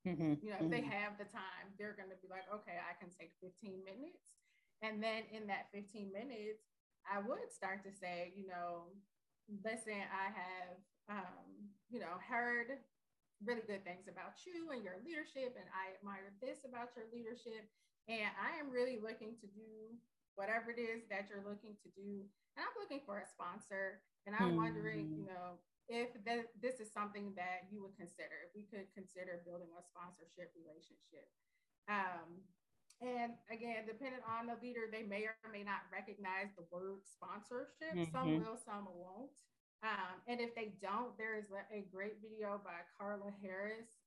mm-hmm. 0.07 0.43
you 0.43 0.51
know, 0.51 0.61
if 0.61 0.67
mm-hmm. 0.67 0.75
they 0.75 0.85
have 0.85 1.17
the 1.19 1.29
time, 1.31 1.73
they're 1.79 1.97
going 1.97 2.11
to 2.11 2.21
be 2.21 2.31
like, 2.31 2.47
okay, 2.51 2.79
I 2.79 2.95
can 2.99 3.11
take 3.15 3.35
15 3.41 3.83
minutes. 3.87 4.38
And 4.83 4.99
then 4.99 5.27
in 5.31 5.47
that 5.47 5.71
15 5.71 6.11
minutes, 6.11 6.67
I 7.07 7.23
would 7.23 7.51
start 7.51 7.87
to 7.87 7.93
say, 7.95 8.35
you 8.35 8.47
know, 8.51 8.91
listen, 9.62 9.99
I 9.99 10.31
have 10.35 10.79
um, 11.11 11.73
you 11.91 11.99
know, 11.99 12.15
heard 12.23 12.79
really 13.43 13.65
good 13.67 13.83
things 13.83 14.07
about 14.07 14.38
you 14.47 14.71
and 14.71 14.87
your 14.87 15.03
leadership, 15.03 15.59
and 15.59 15.67
I 15.75 15.99
admire 15.99 16.31
this 16.38 16.62
about 16.62 16.95
your 16.95 17.11
leadership. 17.11 17.67
And 18.11 18.31
I 18.35 18.59
am 18.59 18.71
really 18.71 18.99
looking 18.99 19.38
to 19.38 19.47
do 19.55 19.95
whatever 20.35 20.75
it 20.75 20.81
is 20.81 21.07
that 21.07 21.31
you're 21.31 21.47
looking 21.47 21.79
to 21.87 21.88
do. 21.95 22.27
And 22.59 22.61
I'm 22.67 22.77
looking 22.79 23.03
for 23.07 23.23
a 23.23 23.27
sponsor. 23.27 24.03
And 24.27 24.35
I'm 24.38 24.55
mm. 24.55 24.62
wondering, 24.62 25.11
you 25.15 25.27
know, 25.27 25.59
if 25.93 26.17
th- 26.25 26.49
this 26.57 26.81
is 26.81 26.89
something 26.89 27.37
that 27.37 27.69
you 27.69 27.85
would 27.85 27.93
consider, 28.01 28.49
if 28.49 28.57
we 28.57 28.65
could 28.65 28.89
consider 28.97 29.45
building 29.45 29.69
a 29.77 29.85
sponsorship 29.85 30.49
relationship. 30.57 31.29
Um, 31.87 32.41
and 33.05 33.37
again, 33.53 33.85
depending 33.85 34.25
on 34.25 34.49
the 34.49 34.57
leader, 34.65 34.89
they 34.89 35.05
may 35.05 35.29
or 35.29 35.37
may 35.53 35.67
not 35.67 35.85
recognize 35.93 36.55
the 36.57 36.65
word 36.73 37.05
sponsorship. 37.05 37.93
Mm-hmm. 37.93 38.15
Some 38.15 38.41
will, 38.41 38.57
some 38.57 38.89
won't. 38.89 39.35
Um, 39.83 40.23
and 40.31 40.39
if 40.39 40.55
they 40.55 40.79
don't, 40.79 41.13
there 41.19 41.35
is 41.35 41.51
a 41.51 41.83
great 41.91 42.23
video 42.23 42.63
by 42.63 42.87
Carla 42.95 43.35
Harris. 43.43 44.01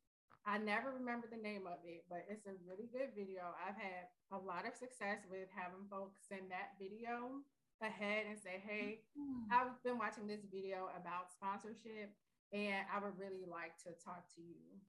I 0.47 0.55
never 0.61 0.95
remember 0.95 1.27
the 1.27 1.41
name 1.41 1.67
of 1.67 1.83
it, 1.83 2.07
but 2.07 2.23
it's 2.31 2.47
a 2.47 2.55
really 2.63 2.87
good 2.93 3.11
video. 3.17 3.51
I've 3.59 3.75
had 3.75 4.07
a 4.31 4.39
lot 4.39 4.63
of 4.63 4.77
success 4.77 5.25
with 5.27 5.51
having 5.51 5.89
folks 5.91 6.23
send 6.31 6.47
that 6.53 6.79
video 6.79 7.43
ahead 7.81 8.25
and 8.29 8.37
say, 8.39 8.61
Hey, 8.63 9.03
mm-hmm. 9.17 9.51
I've 9.51 9.75
been 9.83 9.97
watching 9.97 10.27
this 10.27 10.43
video 10.47 10.91
about 10.95 11.31
sponsorship, 11.31 12.13
and 12.53 12.85
I 12.87 12.99
would 13.03 13.17
really 13.19 13.47
like 13.47 13.75
to 13.83 13.95
talk 14.03 14.27
to 14.35 14.41
you 14.41 14.79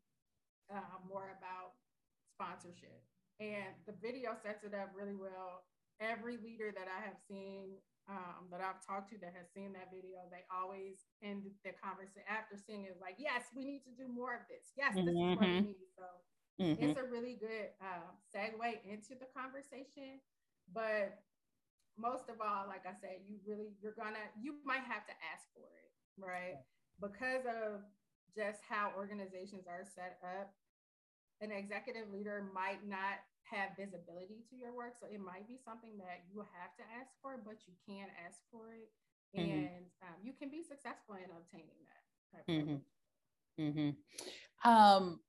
uh, 0.71 0.99
more 1.09 1.35
about 1.39 1.79
sponsorship. 2.35 3.03
And 3.41 3.77
the 3.85 3.95
video 4.01 4.33
sets 4.41 4.65
it 4.65 4.73
up 4.73 4.93
really 4.97 5.17
well. 5.17 5.67
Every 6.01 6.37
leader 6.37 6.73
that 6.73 6.89
I 6.89 7.01
have 7.05 7.17
seen 7.29 7.81
um, 8.07 8.47
that 8.55 8.63
I've 8.63 8.79
talked 8.87 9.11
to 9.11 9.19
that 9.19 9.35
has 9.35 9.51
seen 9.51 9.75
that 9.75 9.91
video, 9.91 10.23
they 10.31 10.47
always 10.47 11.03
end 11.27 11.43
the 11.67 11.75
conversation 11.75 12.23
after 12.31 12.55
seeing 12.55 12.87
it 12.87 13.03
like, 13.03 13.19
yes, 13.19 13.51
we 13.51 13.67
need 13.67 13.83
to 13.83 13.93
do 13.99 14.07
more 14.07 14.31
of 14.31 14.47
this. 14.47 14.71
Yes, 14.79 14.95
this 14.95 15.11
mm-hmm. 15.11 15.11
is 15.11 15.37
what 15.37 15.43
we 15.43 15.47
mm-hmm. 15.51 15.75
need. 15.75 15.91
So 15.99 16.07
mm-hmm. 16.63 16.83
it's 16.87 17.01
a 17.03 17.07
really 17.11 17.35
good 17.35 17.75
uh, 17.83 18.07
segue 18.31 18.71
into 18.87 19.19
the 19.19 19.27
conversation. 19.35 20.23
But 20.71 21.19
most 21.99 22.29
of 22.29 22.41
all, 22.41 22.69
like 22.69 22.85
I 22.85 22.95
said, 23.01 23.25
you 23.27 23.41
really, 23.47 23.73
you're 23.81 23.97
gonna, 23.97 24.23
you 24.41 24.61
might 24.65 24.85
have 24.85 25.07
to 25.09 25.17
ask 25.33 25.49
for 25.53 25.69
it, 25.81 25.91
right? 26.21 26.61
Because 27.01 27.45
of 27.49 27.81
just 28.37 28.61
how 28.69 28.93
organizations 28.97 29.65
are 29.69 29.85
set 29.85 30.21
up, 30.23 30.53
an 31.41 31.53
executive 31.53 32.13
leader 32.13 32.45
might 32.53 32.85
not 32.87 33.25
have 33.45 33.77
visibility 33.79 34.45
to 34.51 34.57
your 34.57 34.75
work. 34.75 34.95
So 34.99 35.07
it 35.07 35.21
might 35.21 35.47
be 35.49 35.57
something 35.57 35.97
that 35.99 36.25
you 36.29 36.41
have 36.41 36.75
to 36.77 36.85
ask 36.99 37.13
for, 37.23 37.41
but 37.41 37.65
you 37.67 37.75
can 37.87 38.09
ask 38.27 38.41
for 38.51 38.73
it. 38.75 38.91
Mm-hmm. 39.37 39.53
And 39.53 39.85
um, 40.03 40.19
you 40.23 40.33
can 40.33 40.49
be 40.49 40.63
successful 40.63 41.17
in 41.17 41.29
obtaining 41.31 41.81
that. 41.89 42.05
Mm-hmm. 42.49 42.77
Mm-hmm. 43.63 44.69
Um, 44.69 45.21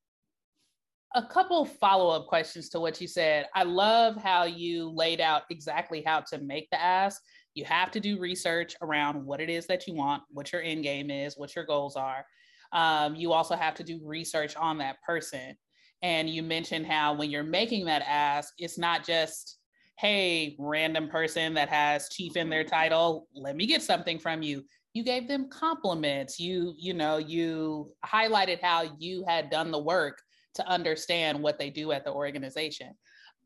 a 1.16 1.24
couple 1.24 1.66
follow 1.66 2.10
up 2.10 2.28
questions 2.28 2.70
to 2.70 2.80
what 2.80 3.00
you 3.00 3.08
said. 3.08 3.48
I 3.56 3.64
love 3.64 4.18
how 4.18 4.44
you 4.44 4.90
laid 4.90 5.22
out 5.22 5.44
exactly 5.50 6.04
how 6.06 6.22
to 6.22 6.38
make 6.40 6.70
the 6.70 6.82
ask. 6.82 7.22
You 7.54 7.66
have 7.66 7.92
to 7.92 8.00
do 8.00 8.20
research 8.20 8.76
around 8.82 9.26
what 9.26 9.42
it 9.42 9.50
is 9.50 9.66
that 9.68 9.88
you 9.88 9.94
want, 9.94 10.24
what 10.30 10.52
your 10.52 10.62
end 10.62 10.84
game 10.84 11.10
is, 11.10 11.38
what 11.38 11.56
your 11.56 11.66
goals 11.66 11.96
are. 11.96 12.26
Um, 12.74 13.16
you 13.16 13.32
also 13.32 13.56
have 13.56 13.74
to 13.76 13.84
do 13.84 14.00
research 14.04 14.56
on 14.56 14.78
that 14.80 15.02
person. 15.02 15.56
And 16.02 16.30
you 16.30 16.44
mentioned 16.44 16.86
how 16.86 17.14
when 17.14 17.32
you're 17.32 17.44
making 17.44 17.86
that 17.86 18.04
ask, 18.06 18.54
it's 18.60 18.78
not 18.78 19.06
just, 19.06 19.58
hey, 19.98 20.56
random 20.60 21.08
person 21.08 21.54
that 21.56 21.70
has 21.70 22.10
chief 22.10 22.36
in 22.36 22.50
their 22.50 22.64
title, 22.64 23.28
let 23.34 23.56
me 23.56 23.66
get 23.66 23.82
something 23.82 24.20
from 24.20 24.44
you. 24.44 24.64
You 24.94 25.04
gave 25.04 25.28
them 25.28 25.50
compliments. 25.50 26.40
You, 26.40 26.74
you 26.78 26.94
know, 26.94 27.18
you 27.18 27.92
highlighted 28.06 28.62
how 28.62 28.84
you 29.00 29.24
had 29.28 29.50
done 29.50 29.72
the 29.72 29.80
work 29.80 30.22
to 30.58 30.68
understand 30.68 31.42
what 31.42 31.58
they 31.58 31.70
do 31.70 31.92
at 31.92 32.04
the 32.04 32.12
organization. 32.12 32.94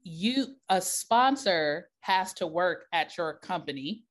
You, 0.04 0.56
a 0.70 0.82
sponsor 0.82 1.90
has 2.02 2.34
to 2.36 2.48
work 2.48 2.86
at 2.92 3.18
your 3.18 3.38
company 3.40 4.04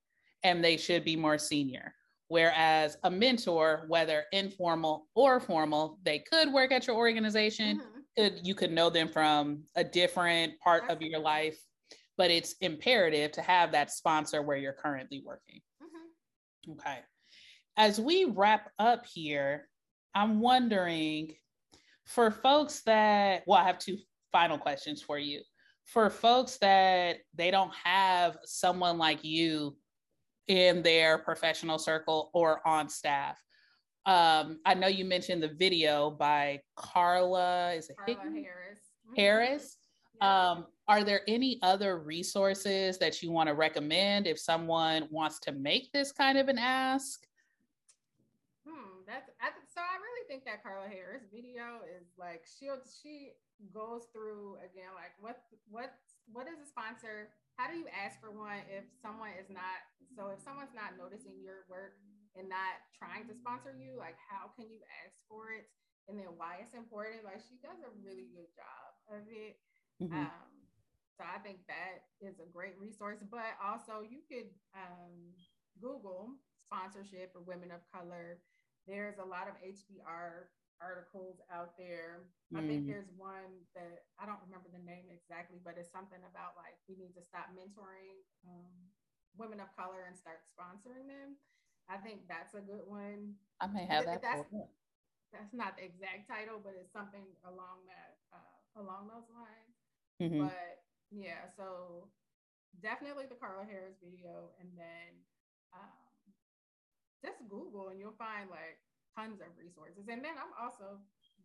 and 0.43 0.65
they 0.65 0.77
should 0.77 1.05
be 1.05 1.17
more 1.17 1.39
senior. 1.39 1.93
Whereas 2.29 2.97
a 3.03 3.11
mentor, 3.11 3.87
whether 3.89 4.25
informal 4.33 5.09
or 5.17 5.41
formal, 5.41 5.99
they 6.05 6.21
could 6.21 6.53
work 6.53 6.71
at 6.71 6.87
your 6.87 6.97
organization. 6.97 7.79
Mm-hmm. 7.79 8.01
Could 8.17 8.47
you 8.47 8.55
could 8.55 8.71
know 8.71 8.89
them 8.89 9.09
from 9.09 9.65
a 9.75 9.83
different 9.83 10.59
part 10.61 10.89
of 10.89 11.03
your 11.03 11.19
life, 11.19 11.59
but 12.17 12.31
it's 12.31 12.55
imperative 12.61 13.33
to 13.33 13.43
have 13.43 13.73
that 13.73 13.91
sponsor 13.91 14.43
where 14.43 14.57
you're 14.57 14.73
currently 14.73 15.23
working. 15.27 15.61
Mm-hmm. 15.83 16.73
Okay. 16.73 16.99
As 17.77 18.01
we 18.01 18.27
wrap 18.27 18.71
up 18.79 19.07
here, 19.07 19.69
I'm 20.15 20.41
wondering 20.41 21.35
for 22.11 22.33
folks 22.33 22.81
that, 22.83 23.43
well, 23.47 23.61
I 23.61 23.65
have 23.65 23.79
two 23.79 23.97
final 24.33 24.59
questions 24.59 25.01
for 25.01 25.19
you. 25.19 25.43
For 25.85 26.11
folks 26.11 26.59
that 26.59 27.19
they 27.35 27.53
don't 27.53 27.73
have 27.85 28.37
someone 28.45 28.99
like 28.99 29.25
you 29.25 29.77
in 30.49 30.83
their 30.83 31.19
professional 31.19 31.79
circle 31.79 32.31
or 32.35 32.67
on 32.67 32.89
staff, 32.89 33.41
um, 34.07 34.59
I 34.67 34.75
know 34.75 34.89
you 34.89 35.05
mentioned 35.05 35.43
the 35.43 35.55
video 35.57 36.11
by 36.11 36.61
Carla, 36.75 37.75
is 37.75 37.91
it 37.91 37.97
Carla 37.97 38.21
Harris? 38.23 38.81
Mm-hmm. 39.07 39.15
Harris. 39.17 39.77
Yeah. 40.21 40.51
Um, 40.51 40.67
are 40.89 41.05
there 41.05 41.21
any 41.29 41.61
other 41.63 41.99
resources 41.99 42.99
that 42.99 43.23
you 43.23 43.31
want 43.31 43.49
to 43.49 43.55
recommend 43.55 44.27
if 44.27 44.39
someone 44.41 45.07
wants 45.11 45.39
to 45.41 45.53
make 45.53 45.93
this 45.93 46.11
kind 46.11 46.39
of 46.39 46.49
an 46.49 46.59
ask? 46.59 47.25
Hmm, 48.67 49.03
that's 49.07 49.31
I, 49.41 49.51
so 49.73 49.81
I 49.81 50.10
think 50.31 50.47
that 50.47 50.63
Carla 50.63 50.87
Harris 50.87 51.27
video 51.27 51.83
is 51.91 52.07
like 52.15 52.47
she 52.47 52.71
she 52.87 53.35
goes 53.75 54.07
through 54.15 54.63
again 54.63 54.95
like 54.95 55.11
what 55.19 55.43
what 55.67 55.91
what 56.31 56.47
is 56.47 56.63
a 56.63 56.71
sponsor? 56.71 57.35
How 57.59 57.67
do 57.67 57.75
you 57.75 57.91
ask 57.91 58.23
for 58.23 58.31
one 58.31 58.63
if 58.71 58.87
someone 59.03 59.35
is 59.35 59.51
not 59.51 59.83
so 60.15 60.31
if 60.31 60.39
someone's 60.39 60.71
not 60.71 60.95
noticing 60.95 61.43
your 61.43 61.67
work 61.67 61.99
and 62.39 62.47
not 62.47 62.79
trying 62.95 63.27
to 63.27 63.35
sponsor 63.35 63.75
you, 63.75 63.99
like 63.99 64.15
how 64.31 64.55
can 64.55 64.71
you 64.71 64.79
ask 65.03 65.19
for 65.27 65.51
it? 65.51 65.67
And 66.07 66.15
then 66.15 66.31
why 66.39 66.63
it's 66.63 66.79
important. 66.79 67.27
Like 67.27 67.43
she 67.43 67.59
does 67.59 67.83
a 67.83 67.91
really 67.99 68.31
good 68.31 68.55
job 68.55 68.87
of 69.11 69.27
it. 69.27 69.59
Mm-hmm. 69.99 70.15
Um, 70.15 70.47
so 71.19 71.27
I 71.27 71.43
think 71.43 71.67
that 71.67 72.07
is 72.23 72.39
a 72.39 72.47
great 72.55 72.79
resource. 72.79 73.19
But 73.27 73.59
also 73.59 74.07
you 74.07 74.23
could 74.31 74.55
um, 74.79 75.35
Google 75.83 76.39
sponsorship 76.71 77.35
for 77.35 77.43
women 77.43 77.75
of 77.75 77.83
color 77.91 78.39
there's 78.89 79.19
a 79.19 79.27
lot 79.27 79.49
of 79.49 79.57
HBR 79.61 80.49
articles 80.81 81.39
out 81.53 81.77
there. 81.77 82.25
Mm. 82.51 82.57
I 82.57 82.61
think 82.67 82.81
mm. 82.85 82.89
there's 82.89 83.13
one 83.15 83.65
that 83.77 84.09
I 84.17 84.25
don't 84.25 84.41
remember 84.49 84.73
the 84.73 84.83
name 84.83 85.13
exactly, 85.13 85.61
but 85.61 85.77
it's 85.77 85.93
something 85.93 86.21
about 86.25 86.57
like 86.57 86.81
we 86.89 86.97
need 86.97 87.13
to 87.21 87.25
stop 87.25 87.53
mentoring 87.53 88.17
um, 88.49 88.73
women 89.37 89.61
of 89.61 89.71
color 89.77 90.09
and 90.09 90.17
start 90.17 90.43
sponsoring 90.49 91.07
them. 91.07 91.37
I 91.87 92.01
think 92.01 92.27
that's 92.27 92.57
a 92.57 92.65
good 92.65 92.89
one. 92.89 93.37
I 93.61 93.69
may 93.69 93.85
have 93.85 94.09
that. 94.09 94.25
That's, 94.25 94.49
that's 95.31 95.53
not 95.55 95.77
the 95.79 95.85
exact 95.87 96.27
title, 96.27 96.59
but 96.59 96.75
it's 96.75 96.91
something 96.91 97.23
along 97.47 97.87
that 97.87 98.19
uh, 98.33 98.81
along 98.81 99.13
those 99.13 99.29
lines. 99.31 99.75
Mm-hmm. 100.19 100.49
But 100.49 100.83
yeah, 101.13 101.51
so 101.55 102.09
definitely 102.83 103.27
the 103.29 103.39
Carla 103.39 103.67
Harris 103.67 103.99
video, 104.01 104.55
and 104.59 104.71
then 104.75 105.11
um, 105.75 106.00
just 107.25 107.39
Google 107.49 107.89
and 107.89 107.99
you'll 107.99 108.19
find 108.19 108.51
like 108.51 108.79
tons 109.17 109.41
of 109.41 109.49
resources. 109.59 110.09
And 110.09 110.25
then 110.25 110.33
I'm 110.37 110.53
also, 110.61 110.99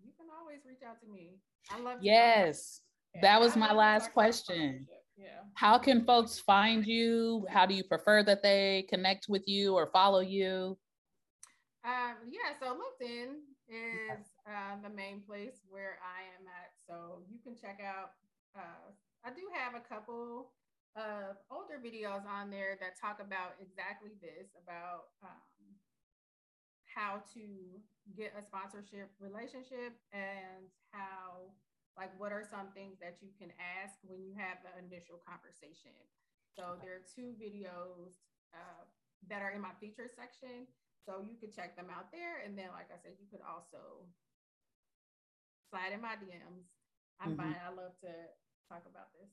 you 0.04 0.12
can 0.18 0.28
always 0.40 0.60
reach 0.68 0.84
out 0.88 1.00
to 1.02 1.08
me. 1.08 1.40
I 1.72 1.80
love 1.80 2.00
Yes. 2.02 2.82
Yeah, 3.14 3.22
that 3.22 3.40
was 3.40 3.56
I 3.56 3.60
my 3.60 3.74
last 3.74 4.12
question. 4.14 4.88
Yeah. 5.18 5.48
How 5.54 5.78
can 5.78 6.04
folks 6.06 6.40
find 6.40 6.86
you? 6.86 7.46
How 7.50 7.66
do 7.66 7.74
you 7.74 7.84
prefer 7.84 8.24
that 8.24 8.44
they 8.44 8.86
connect 8.90 9.28
with 9.30 9.48
you 9.48 9.74
or 9.74 9.88
follow 9.88 10.20
you? 10.20 10.78
Um, 11.86 12.18
yeah, 12.28 12.52
so 12.60 12.76
LinkedIn 12.76 13.40
is 13.70 14.26
uh, 14.50 14.76
the 14.84 14.90
main 14.90 15.22
place 15.22 15.64
where 15.70 15.98
I 16.04 16.26
am 16.36 16.44
at. 16.50 16.74
So 16.86 17.24
you 17.32 17.40
can 17.40 17.56
check 17.56 17.80
out, 17.80 18.12
uh, 18.58 18.92
I 19.24 19.30
do 19.30 19.48
have 19.54 19.80
a 19.80 19.86
couple 19.88 20.52
of 20.96 21.38
older 21.52 21.80
videos 21.80 22.24
on 22.28 22.50
there 22.50 22.80
that 22.80 23.00
talk 23.00 23.20
about 23.20 23.56
exactly 23.60 24.16
this 24.20 24.52
about 24.56 25.12
um, 25.24 25.44
how 26.96 27.20
to 27.36 27.44
get 28.16 28.32
a 28.40 28.42
sponsorship 28.42 29.12
relationship 29.20 30.00
and 30.16 30.72
how 30.96 31.52
like 32.00 32.12
what 32.20 32.32
are 32.32 32.48
some 32.48 32.72
things 32.72 32.96
that 33.04 33.20
you 33.20 33.32
can 33.36 33.52
ask 33.60 34.00
when 34.08 34.24
you 34.24 34.32
have 34.36 34.64
the 34.64 34.72
initial 34.80 35.20
conversation. 35.20 35.96
So 36.56 36.80
there 36.80 37.04
are 37.04 37.06
two 37.08 37.36
videos 37.36 38.24
uh, 38.56 38.88
that 39.28 39.44
are 39.44 39.52
in 39.52 39.60
my 39.60 39.76
features 39.84 40.16
section. 40.16 40.68
So 41.04 41.20
you 41.20 41.36
could 41.36 41.52
check 41.52 41.76
them 41.76 41.92
out 41.92 42.12
there. 42.16 42.44
And 42.44 42.56
then 42.56 42.72
like 42.72 42.88
i 42.92 42.98
said 43.00 43.20
you 43.20 43.28
could 43.28 43.44
also 43.44 44.08
slide 45.68 45.92
in 45.92 46.00
my 46.00 46.16
dms 46.16 46.72
i'm 47.20 47.36
mm-hmm. 47.36 47.52
fine. 47.52 47.60
I 47.60 47.76
love 47.76 48.00
to 48.08 48.12
talk 48.72 48.88
about 48.88 49.12
this. 49.20 49.30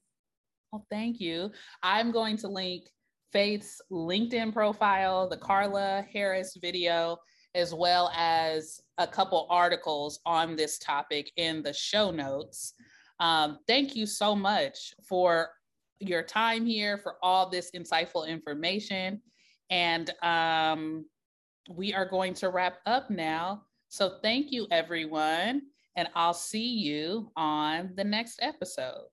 Well, 0.71 0.87
thank 0.91 1.21
you. 1.21 1.51
I'm 1.83 2.11
going 2.11 2.37
to 2.39 2.49
link 2.49 2.89
Faith's 3.33 3.81
LinkedIn 3.91 4.53
profile, 4.53 5.29
the 5.29 5.37
Carla 5.37 6.05
Harris 6.13 6.57
video, 6.61 7.19
as 7.55 7.75
well 7.75 8.11
as 8.17 8.81
a 8.99 9.07
couple 9.07 9.47
articles 9.51 10.21
on 10.25 10.57
this 10.57 10.79
topic 10.79 11.33
in 11.37 11.63
the 11.63 11.73
show 11.73 12.11
notes. 12.11 12.75
Um, 13.21 13.59
thank 13.67 13.95
you 13.95 14.07
so 14.07 14.35
much 14.35 14.95
for 15.07 15.51
your 16.01 16.23
time 16.23 16.67
here, 16.67 16.99
for 16.99 17.17
all 17.23 17.49
this 17.49 17.71
insightful 17.73 18.27
information. 18.27 19.21
And 19.71 20.13
um, 20.23 21.05
we 21.71 21.95
are 21.95 22.07
going 22.07 22.35
to 22.35 22.49
wrap 22.49 22.79
up 22.87 23.11
now. 23.11 23.63
So 23.89 24.19
thank 24.23 24.51
you, 24.51 24.67
everyone. 24.71 25.63
And 25.97 26.09
I'll 26.15 26.35
see 26.35 26.67
you 26.67 27.31
on 27.37 27.93
the 27.95 28.05
next 28.05 28.41
episode. 28.43 29.12